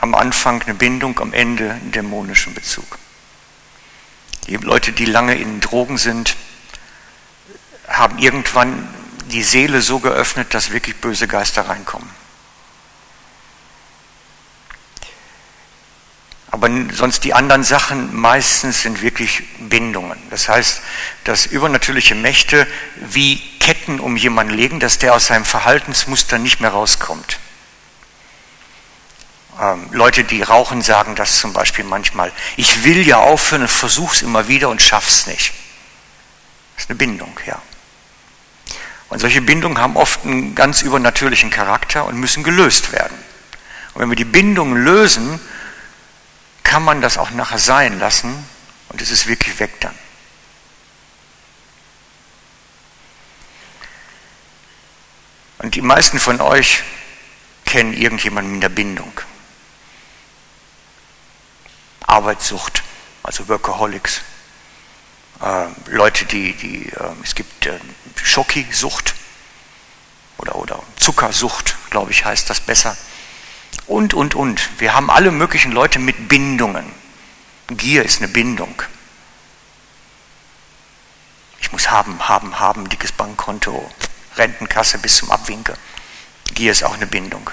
am 0.00 0.14
Anfang 0.14 0.62
eine 0.62 0.72
Bindung, 0.72 1.18
am 1.18 1.34
Ende 1.34 1.72
einen 1.72 1.92
dämonischen 1.92 2.54
Bezug. 2.54 2.98
Die 4.46 4.56
Leute, 4.56 4.92
die 4.92 5.04
lange 5.04 5.34
in 5.34 5.60
Drogen 5.60 5.98
sind, 5.98 6.36
haben 7.86 8.18
irgendwann 8.18 8.88
die 9.30 9.42
Seele 9.42 9.82
so 9.82 10.00
geöffnet, 10.00 10.54
dass 10.54 10.70
wirklich 10.70 10.96
böse 10.96 11.28
Geister 11.28 11.68
reinkommen. 11.68 12.08
Aber 16.50 16.70
sonst 16.92 17.24
die 17.24 17.34
anderen 17.34 17.64
Sachen 17.64 18.14
meistens 18.14 18.82
sind 18.82 19.02
wirklich 19.02 19.42
Bindungen. 19.58 20.16
Das 20.30 20.48
heißt, 20.48 20.82
dass 21.24 21.46
übernatürliche 21.46 22.14
Mächte 22.14 22.68
wie 22.94 23.42
Ketten 23.58 23.98
um 23.98 24.16
jemanden 24.16 24.54
legen, 24.54 24.78
dass 24.78 24.98
der 24.98 25.14
aus 25.14 25.26
seinem 25.26 25.44
Verhaltensmuster 25.44 26.38
nicht 26.38 26.60
mehr 26.60 26.70
rauskommt. 26.70 27.40
Ähm, 29.60 29.88
Leute, 29.90 30.22
die 30.22 30.42
rauchen, 30.42 30.80
sagen 30.80 31.16
das 31.16 31.40
zum 31.40 31.52
Beispiel 31.52 31.84
manchmal. 31.84 32.30
Ich 32.56 32.84
will 32.84 33.04
ja 33.04 33.18
aufhören 33.18 33.62
und 33.62 33.68
versuche 33.68 34.14
es 34.14 34.22
immer 34.22 34.46
wieder 34.46 34.68
und 34.68 34.80
schaff's 34.80 35.26
nicht. 35.26 35.52
Das 36.76 36.84
ist 36.84 36.90
eine 36.90 36.98
Bindung, 36.98 37.38
ja. 37.46 37.60
Und 39.14 39.20
solche 39.20 39.42
Bindungen 39.42 39.78
haben 39.78 39.96
oft 39.96 40.24
einen 40.24 40.56
ganz 40.56 40.82
übernatürlichen 40.82 41.48
Charakter 41.48 42.04
und 42.04 42.18
müssen 42.18 42.42
gelöst 42.42 42.90
werden. 42.90 43.16
Und 43.94 44.00
wenn 44.00 44.08
wir 44.08 44.16
die 44.16 44.24
Bindungen 44.24 44.82
lösen, 44.82 45.38
kann 46.64 46.82
man 46.82 47.00
das 47.00 47.16
auch 47.16 47.30
nachher 47.30 47.60
sein 47.60 48.00
lassen 48.00 48.34
und 48.88 49.00
es 49.00 49.12
ist 49.12 49.28
wirklich 49.28 49.60
weg 49.60 49.80
dann. 49.80 49.94
Und 55.58 55.76
die 55.76 55.80
meisten 55.80 56.18
von 56.18 56.40
euch 56.40 56.82
kennen 57.66 57.92
irgendjemanden 57.94 58.54
in 58.54 58.60
der 58.60 58.68
Bindung. 58.68 59.12
Arbeitssucht, 62.00 62.82
also 63.22 63.46
Workaholics. 63.46 64.22
Äh, 65.40 65.66
Leute, 65.90 66.24
die, 66.26 66.52
die 66.54 66.88
äh, 66.88 67.10
es 67.22 67.34
gibt 67.34 67.66
äh, 67.66 67.78
Schoki-Sucht 68.22 69.14
oder, 70.38 70.56
oder 70.56 70.82
Zuckersucht, 70.96 71.76
glaube 71.90 72.10
ich, 72.10 72.24
heißt 72.24 72.48
das 72.50 72.60
besser. 72.60 72.96
Und, 73.86 74.14
und, 74.14 74.34
und. 74.34 74.80
Wir 74.80 74.94
haben 74.94 75.10
alle 75.10 75.30
möglichen 75.30 75.72
Leute 75.72 75.98
mit 75.98 76.28
Bindungen. 76.28 76.90
Gier 77.68 78.04
ist 78.04 78.18
eine 78.18 78.28
Bindung. 78.28 78.82
Ich 81.60 81.72
muss 81.72 81.90
haben, 81.90 82.28
haben, 82.28 82.58
haben, 82.60 82.88
dickes 82.88 83.12
Bankkonto, 83.12 83.90
Rentenkasse 84.36 84.98
bis 84.98 85.16
zum 85.16 85.30
Abwinke. 85.30 85.76
Gier 86.52 86.72
ist 86.72 86.84
auch 86.84 86.94
eine 86.94 87.06
Bindung. 87.06 87.50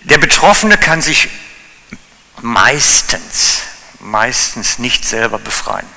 Der 0.00 0.18
Betroffene 0.18 0.76
kann 0.76 1.02
sich 1.02 1.28
meistens, 2.42 3.62
meistens 4.06 4.78
nicht 4.78 5.04
selber 5.04 5.38
befreien. 5.38 5.88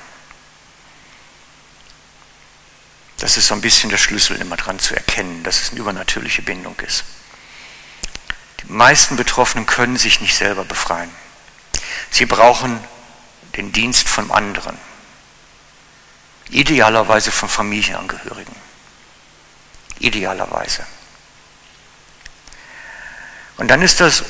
Das 3.18 3.36
ist 3.36 3.46
so 3.46 3.54
ein 3.54 3.60
bisschen 3.60 3.90
der 3.90 3.98
Schlüssel 3.98 4.40
immer 4.40 4.56
dran 4.56 4.78
zu 4.78 4.94
erkennen, 4.94 5.42
dass 5.42 5.62
es 5.62 5.70
eine 5.70 5.80
übernatürliche 5.80 6.42
Bindung 6.42 6.78
ist. 6.80 7.04
Die 8.62 8.72
meisten 8.72 9.16
Betroffenen 9.16 9.66
können 9.66 9.96
sich 9.96 10.20
nicht 10.20 10.36
selber 10.36 10.64
befreien. 10.64 11.10
Sie 12.10 12.26
brauchen 12.26 12.82
den 13.56 13.72
Dienst 13.72 14.08
von 14.08 14.30
anderen, 14.30 14.76
idealerweise 16.50 17.30
von 17.30 17.48
Familienangehörigen. 17.48 18.54
Idealerweise. 19.98 20.86
Und 23.58 23.68
dann 23.68 23.82
ist 23.82 24.00
das 24.00 24.24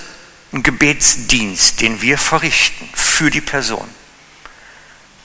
ein 0.52 0.62
Gebetsdienst, 0.62 1.80
den 1.80 2.02
wir 2.02 2.18
verrichten 2.18 2.88
für 2.94 3.30
die 3.30 3.40
Person. 3.40 3.88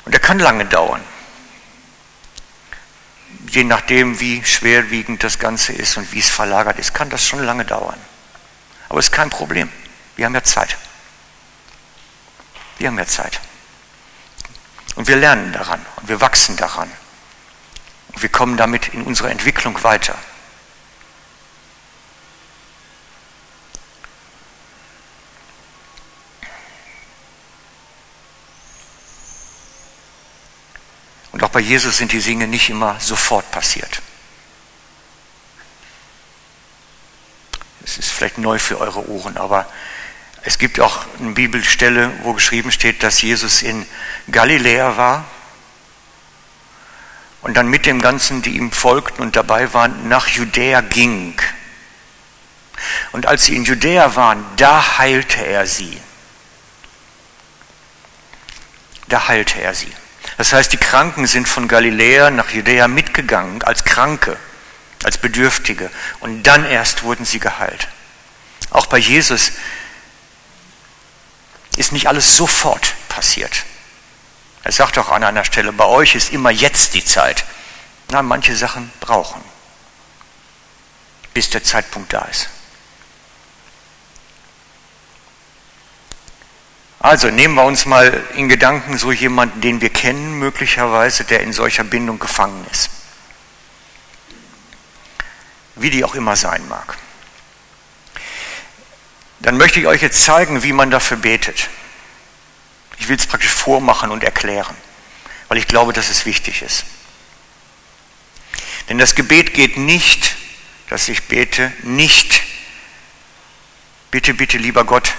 Und 0.06 0.12
der 0.12 0.22
kann 0.22 0.40
lange 0.40 0.66
dauern 0.66 1.02
je 3.56 3.64
nachdem, 3.64 4.20
wie 4.20 4.44
schwerwiegend 4.44 5.24
das 5.24 5.40
Ganze 5.40 5.74
ist 5.74 5.98
und 5.98 6.12
wie 6.12 6.20
es 6.20 6.30
verlagert 6.30 6.80
ist, 6.80 6.94
kann 6.94 7.10
das 7.10 7.26
schon 7.26 7.44
lange 7.44 7.66
dauern. 7.66 8.00
Aber 8.90 9.00
es 9.00 9.06
ist 9.06 9.12
kein 9.12 9.30
Problem. 9.30 9.72
Wir 10.16 10.26
haben 10.26 10.36
ja 10.36 10.44
Zeit. 10.44 10.78
Wir 12.78 12.88
haben 12.88 12.98
ja 12.98 13.08
Zeit. 13.08 13.40
Und 14.96 15.08
wir 15.08 15.16
lernen 15.16 15.52
daran 15.54 15.84
und 15.98 16.08
wir 16.08 16.22
wachsen 16.22 16.56
daran. 16.58 16.92
Und 18.14 18.22
wir 18.22 18.30
kommen 18.30 18.58
damit 18.58 18.90
in 18.90 19.04
unserer 19.04 19.32
Entwicklung 19.32 19.82
weiter. 19.84 20.16
Bei 31.56 31.62
Jesus 31.62 31.96
sind 31.96 32.12
die 32.12 32.20
Dinge 32.20 32.48
nicht 32.48 32.70
immer 32.70 33.00
sofort 33.00 33.50
passiert. 33.50 34.02
Es 37.86 37.98
ist 37.98 38.12
vielleicht 38.12 38.40
neu 38.40 38.60
für 38.60 38.78
eure 38.82 39.08
Ohren, 39.08 39.38
aber 39.38 39.66
es 40.44 40.58
gibt 40.58 40.82
auch 40.82 41.06
eine 41.18 41.32
Bibelstelle, 41.32 42.12
wo 42.24 42.34
geschrieben 42.34 42.74
steht, 42.74 43.04
dass 43.04 43.22
Jesus 43.22 43.62
in 43.62 43.86
Galiläa 44.30 44.98
war 44.98 45.24
und 47.42 47.56
dann 47.56 47.70
mit 47.70 47.86
dem 47.86 48.02
Ganzen, 48.02 48.42
die 48.42 48.58
ihm 48.58 48.74
folgten 48.74 49.22
und 49.22 49.38
dabei 49.38 49.74
waren, 49.74 50.10
nach 50.10 50.28
Judäa 50.28 50.82
ging. 50.82 51.40
Und 53.14 53.28
als 53.28 53.46
sie 53.46 53.56
in 53.56 53.64
Judäa 53.64 54.18
waren, 54.18 54.44
da 54.58 54.98
heilte 54.98 55.48
er 55.48 55.66
sie. 55.66 56.02
Da 59.08 59.30
heilte 59.30 59.62
er 59.62 59.74
sie. 59.74 59.94
Das 60.38 60.52
heißt, 60.52 60.74
die 60.74 60.78
Kranken 60.78 61.28
sind 61.28 61.48
von 61.48 61.68
Galiläa 61.68 62.30
nach 62.30 62.50
Judäa 62.50 62.88
mitgegangen 62.88 63.64
als 63.64 63.86
Kranke, 63.86 64.38
als 65.04 65.18
Bedürftige. 65.18 65.90
Und 66.20 66.44
dann 66.44 66.66
erst 66.66 67.04
wurden 67.04 67.26
sie 67.26 67.40
geheilt. 67.40 67.88
Auch 68.72 68.88
bei 68.88 68.98
Jesus 68.98 69.54
ist 71.78 71.92
nicht 71.92 72.08
alles 72.08 72.36
sofort 72.36 72.94
passiert. 73.08 73.64
Er 74.64 74.72
sagt 74.72 74.98
auch 74.98 75.10
an 75.10 75.24
einer 75.24 75.46
Stelle, 75.46 75.72
bei 75.72 75.86
euch 75.86 76.16
ist 76.16 76.32
immer 76.32 76.50
jetzt 76.50 76.96
die 76.96 77.06
Zeit. 77.06 77.46
Na, 78.10 78.22
manche 78.22 78.56
Sachen 78.56 78.92
brauchen, 79.00 79.42
bis 81.34 81.50
der 81.50 81.64
Zeitpunkt 81.64 82.14
da 82.14 82.26
ist. 82.26 82.50
Also 87.06 87.30
nehmen 87.30 87.54
wir 87.54 87.66
uns 87.66 87.86
mal 87.86 88.24
in 88.34 88.50
Gedanken 88.50 88.98
so 88.98 89.12
jemanden, 89.12 89.62
den 89.62 89.80
wir 89.80 89.92
kennen, 89.92 90.40
möglicherweise, 90.40 91.24
der 91.24 91.42
in 91.42 91.54
solcher 91.54 91.84
Bindung 91.84 92.18
gefangen 92.18 92.66
ist. 92.72 92.90
Wie 95.76 95.92
die 95.92 96.04
auch 96.04 96.16
immer 96.16 96.36
sein 96.36 96.68
mag. 96.68 96.98
Dann 99.40 99.56
möchte 99.56 99.80
ich 99.80 99.86
euch 99.86 100.02
jetzt 100.02 100.26
zeigen, 100.26 100.64
wie 100.64 100.74
man 100.74 100.90
dafür 100.90 101.18
betet. 101.18 101.70
Ich 102.98 103.08
will 103.08 103.18
es 103.18 103.28
praktisch 103.28 103.52
vormachen 103.52 104.10
und 104.10 104.24
erklären, 104.24 104.76
weil 105.48 105.60
ich 105.60 105.68
glaube, 105.68 105.94
dass 105.94 106.10
es 106.10 106.26
wichtig 106.26 106.64
ist. 106.64 106.86
Denn 108.90 108.98
das 108.98 109.14
Gebet 109.14 109.54
geht 109.54 109.78
nicht, 109.78 110.36
dass 110.90 111.08
ich 111.08 111.26
bete, 111.26 111.72
nicht, 111.84 112.42
bitte, 114.10 114.34
bitte, 114.34 114.58
lieber 114.58 114.86
Gott, 114.86 115.14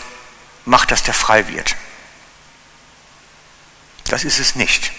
macht, 0.67 0.91
dass 0.91 1.03
der 1.03 1.15
frei 1.15 1.49
wird. 1.49 1.77
Das 4.05 4.25
ist 4.25 4.39
es 4.39 4.55
nicht. 4.55 4.93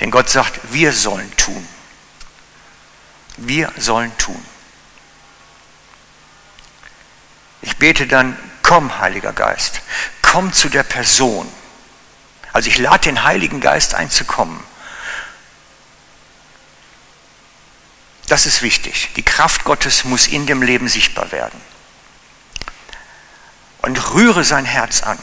Denn 0.00 0.10
Gott 0.10 0.30
sagt, 0.30 0.58
wir 0.72 0.92
sollen 0.92 1.30
tun. 1.36 1.68
Wir 3.36 3.72
sollen 3.76 4.16
tun. 4.18 4.42
Ich 7.60 7.76
bete 7.76 8.06
dann, 8.06 8.36
komm, 8.62 8.98
Heiliger 8.98 9.32
Geist, 9.32 9.82
komm 10.22 10.52
zu 10.52 10.68
der 10.68 10.82
Person. 10.82 11.50
Also 12.52 12.68
ich 12.68 12.78
lade 12.78 13.04
den 13.04 13.22
Heiligen 13.22 13.60
Geist 13.60 13.94
einzukommen. 13.94 14.62
Das 18.26 18.46
ist 18.46 18.62
wichtig. 18.62 19.10
Die 19.16 19.22
Kraft 19.22 19.64
Gottes 19.64 20.04
muss 20.04 20.26
in 20.26 20.46
dem 20.46 20.62
Leben 20.62 20.88
sichtbar 20.88 21.30
werden 21.32 21.71
und 23.82 24.14
rühre 24.14 24.44
sein 24.44 24.64
Herz 24.64 25.02
an. 25.02 25.18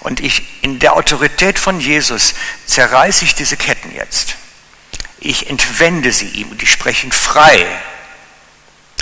Und 0.00 0.20
ich, 0.20 0.62
in 0.62 0.78
der 0.78 0.94
Autorität 0.94 1.58
von 1.58 1.80
Jesus 1.80 2.34
zerreiße 2.66 3.24
ich 3.24 3.34
diese 3.34 3.56
Ketten 3.56 3.92
jetzt. 3.94 4.36
Ich 5.18 5.50
entwende 5.50 6.12
sie 6.12 6.28
ihm 6.28 6.50
und 6.50 6.62
ich 6.62 6.70
spreche 6.70 7.06
ihn 7.06 7.12
frei. 7.12 7.66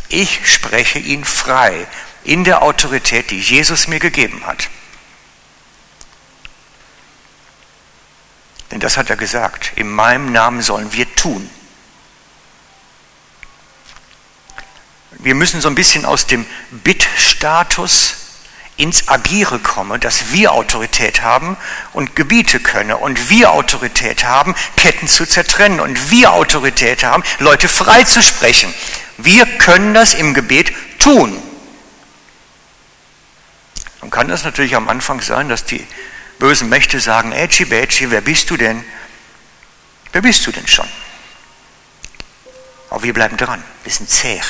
Ich 0.08 0.40
spreche 0.50 0.98
ihn 0.98 1.24
frei 1.24 1.86
in 2.24 2.44
der 2.44 2.62
Autorität, 2.62 3.30
die 3.30 3.40
Jesus 3.40 3.88
mir 3.88 3.98
gegeben 3.98 4.46
hat. 4.46 4.68
Denn 8.70 8.80
das 8.80 8.96
hat 8.96 9.10
er 9.10 9.16
gesagt. 9.16 9.72
In 9.76 9.90
meinem 9.90 10.32
Namen 10.32 10.62
sollen 10.62 10.92
wir 10.92 11.12
tun. 11.14 11.48
Wir 15.18 15.34
müssen 15.34 15.60
so 15.60 15.68
ein 15.68 15.74
bisschen 15.74 16.04
aus 16.04 16.26
dem 16.26 16.46
Bittstatus 16.70 18.25
ins 18.76 19.08
Agiere 19.08 19.58
kommen, 19.58 20.00
dass 20.00 20.32
wir 20.32 20.52
Autorität 20.52 21.22
haben 21.22 21.56
und 21.92 22.14
Gebiete 22.14 22.60
können 22.60 22.92
und 22.92 23.30
wir 23.30 23.50
Autorität 23.52 24.24
haben, 24.24 24.54
Ketten 24.76 25.08
zu 25.08 25.26
zertrennen 25.26 25.80
und 25.80 26.10
wir 26.10 26.32
Autorität 26.32 27.02
haben, 27.02 27.22
Leute 27.38 27.68
freizusprechen. 27.68 28.72
Wir 29.16 29.46
können 29.46 29.94
das 29.94 30.14
im 30.14 30.34
Gebet 30.34 30.72
tun. 30.98 31.42
Dann 34.00 34.10
kann 34.10 34.28
das 34.28 34.44
natürlich 34.44 34.76
am 34.76 34.88
Anfang 34.88 35.20
sein, 35.20 35.48
dass 35.48 35.64
die 35.64 35.84
bösen 36.38 36.68
Mächte 36.68 37.00
sagen, 37.00 37.32
Ätschi, 37.32 37.64
Bätschi, 37.64 38.10
wer 38.10 38.20
bist 38.20 38.50
du 38.50 38.56
denn? 38.56 38.84
Wer 40.12 40.20
bist 40.20 40.46
du 40.46 40.52
denn 40.52 40.66
schon? 40.66 40.88
Aber 42.90 43.02
wir 43.02 43.14
bleiben 43.14 43.36
dran, 43.36 43.64
wir 43.84 43.92
sind 43.92 44.08
zäh. 44.08 44.40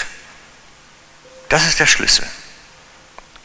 Das 1.48 1.66
ist 1.66 1.78
der 1.78 1.86
Schlüssel. 1.86 2.26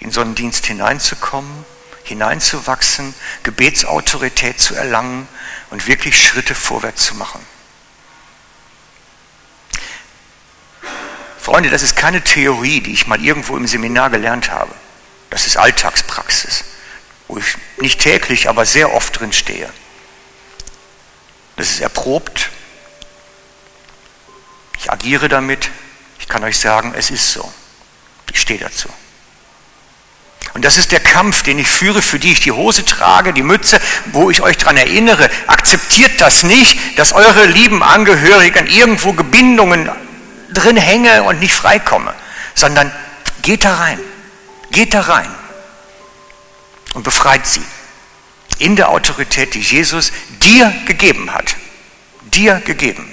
In 0.02 0.12
so 0.12 0.20
einen 0.22 0.36
Dienst 0.36 0.66
hineinzukommen, 0.66 1.66
hineinzuwachsen, 2.04 3.16
Gebetsautorität 3.44 4.60
zu 4.60 4.76
erlangen 4.76 5.28
und 5.70 5.88
wirklich 5.88 6.22
Schritte 6.22 6.54
vorwärts 6.54 7.06
zu 7.06 7.16
machen. 7.16 7.40
Freunde, 11.40 11.70
das 11.70 11.82
ist 11.82 11.96
keine 11.96 12.22
Theorie, 12.22 12.82
die 12.82 12.94
ich 12.94 13.08
mal 13.08 13.24
irgendwo 13.24 13.58
im 13.58 13.66
Seminar 13.66 14.10
gelernt 14.10 14.52
habe. 14.52 14.74
Das 15.32 15.48
ist 15.48 15.58
Alltagspraxis, 15.58 16.66
wo 17.28 17.38
ich 17.38 17.56
nicht 17.78 18.02
täglich, 18.02 18.50
aber 18.50 18.66
sehr 18.66 18.94
oft 18.94 19.20
drin 19.20 19.34
stehe. 19.34 19.72
Das 21.56 21.70
ist 21.70 21.80
erprobt. 21.80 22.50
Ich 24.78 24.92
agiere 24.92 25.30
damit. 25.30 25.70
Ich 26.20 26.28
kann 26.28 26.44
euch 26.44 26.60
sagen, 26.60 26.94
es 26.96 27.10
ist 27.10 27.32
so. 27.32 27.52
Ich 28.32 28.42
stehe 28.42 28.60
dazu. 28.60 28.90
Und 30.54 30.66
das 30.66 30.78
ist 30.78 30.92
der 30.92 31.00
Kampf, 31.00 31.44
den 31.44 31.60
ich 31.60 31.68
führe, 31.68 32.02
für 32.02 32.20
die 32.20 32.34
ich 32.34 32.42
die 32.42 32.52
Hose 32.52 32.86
trage, 32.86 33.34
die 33.34 33.44
Mütze, 33.44 33.80
wo 34.08 34.30
ich 34.30 34.42
euch 34.42 34.58
daran 34.58 34.78
erinnere. 34.78 35.30
Akzeptiert 35.48 36.20
das 36.20 36.44
nicht, 36.44 36.78
dass 37.00 37.14
eure 37.14 37.46
lieben 37.46 37.82
Angehörigen 37.84 38.68
irgendwo 38.68 39.14
Gebindungen 39.14 39.90
drin 40.54 40.76
hänge 40.76 41.24
und 41.24 41.40
nicht 41.40 41.54
freikomme, 41.54 42.14
sondern 42.54 42.92
geht 43.42 43.64
da 43.64 43.76
rein. 43.76 44.00
Geht 44.72 44.94
da 44.94 45.02
rein 45.02 45.30
und 46.94 47.04
befreit 47.04 47.48
sie. 47.48 47.64
In 48.58 48.76
der 48.76 48.90
Autorität, 48.90 49.56
die 49.56 49.62
Jesus 49.62 50.12
dir 50.42 50.72
gegeben 50.86 51.34
hat. 51.34 51.56
Dir 52.34 52.60
gegeben. 52.60 53.12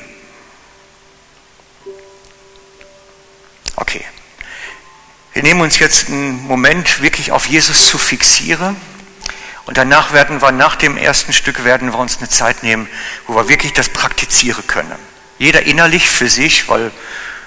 Okay. 3.77 4.05
Wir 5.39 5.45
nehmen 5.45 5.61
uns 5.61 5.79
jetzt 5.79 6.09
einen 6.09 6.49
Moment 6.49 7.01
wirklich 7.01 7.31
auf 7.31 7.47
Jesus 7.47 7.87
zu 7.87 7.97
fixieren. 7.97 8.75
Und 9.67 9.79
danach 9.79 10.13
werden 10.13 10.43
wir, 10.43 10.51
nach 10.51 10.75
dem 10.75 10.97
ersten 10.97 11.33
Stück, 11.33 11.63
werden 11.63 11.93
wir 11.93 11.99
uns 12.01 12.19
eine 12.19 12.29
Zeit 12.29 12.65
nehmen, 12.65 12.89
wo 13.29 13.37
wir 13.37 13.49
wirklich 13.49 13.73
das 13.73 13.89
praktizieren 13.89 14.67
können. 14.67 14.97
Jeder 15.39 15.63
innerlich 15.63 16.09
für 16.09 16.29
sich, 16.29 16.69
weil 16.69 16.91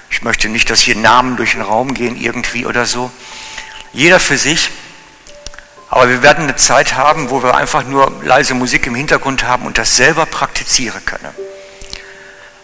ich 0.08 0.22
möchte 0.22 0.48
nicht, 0.48 0.70
dass 0.70 0.80
hier 0.80 0.96
Namen 0.96 1.36
durch 1.36 1.52
den 1.52 1.60
Raum 1.60 1.92
gehen 1.92 2.18
irgendwie 2.18 2.64
oder 2.64 2.86
so. 2.86 3.10
Jeder 3.92 4.20
für 4.20 4.38
sich. 4.38 4.70
Aber 5.90 6.08
wir 6.08 6.22
werden 6.22 6.44
eine 6.44 6.56
Zeit 6.56 6.94
haben, 6.94 7.28
wo 7.28 7.42
wir 7.42 7.56
einfach 7.58 7.84
nur 7.84 8.22
leise 8.24 8.54
Musik 8.54 8.86
im 8.86 8.94
Hintergrund 8.94 9.44
haben 9.44 9.66
und 9.66 9.76
das 9.76 9.98
selber 9.98 10.24
praktizieren 10.24 11.04
können. 11.04 11.28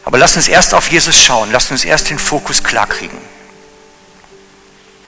Aber 0.06 0.16
lasst 0.16 0.36
uns 0.36 0.48
erst 0.48 0.72
auf 0.72 0.88
Jesus 0.88 1.18
schauen. 1.18 1.52
Lasst 1.52 1.70
uns 1.70 1.84
erst 1.84 2.08
den 2.08 2.18
Fokus 2.18 2.64
klar 2.64 2.86
kriegen. 2.86 3.18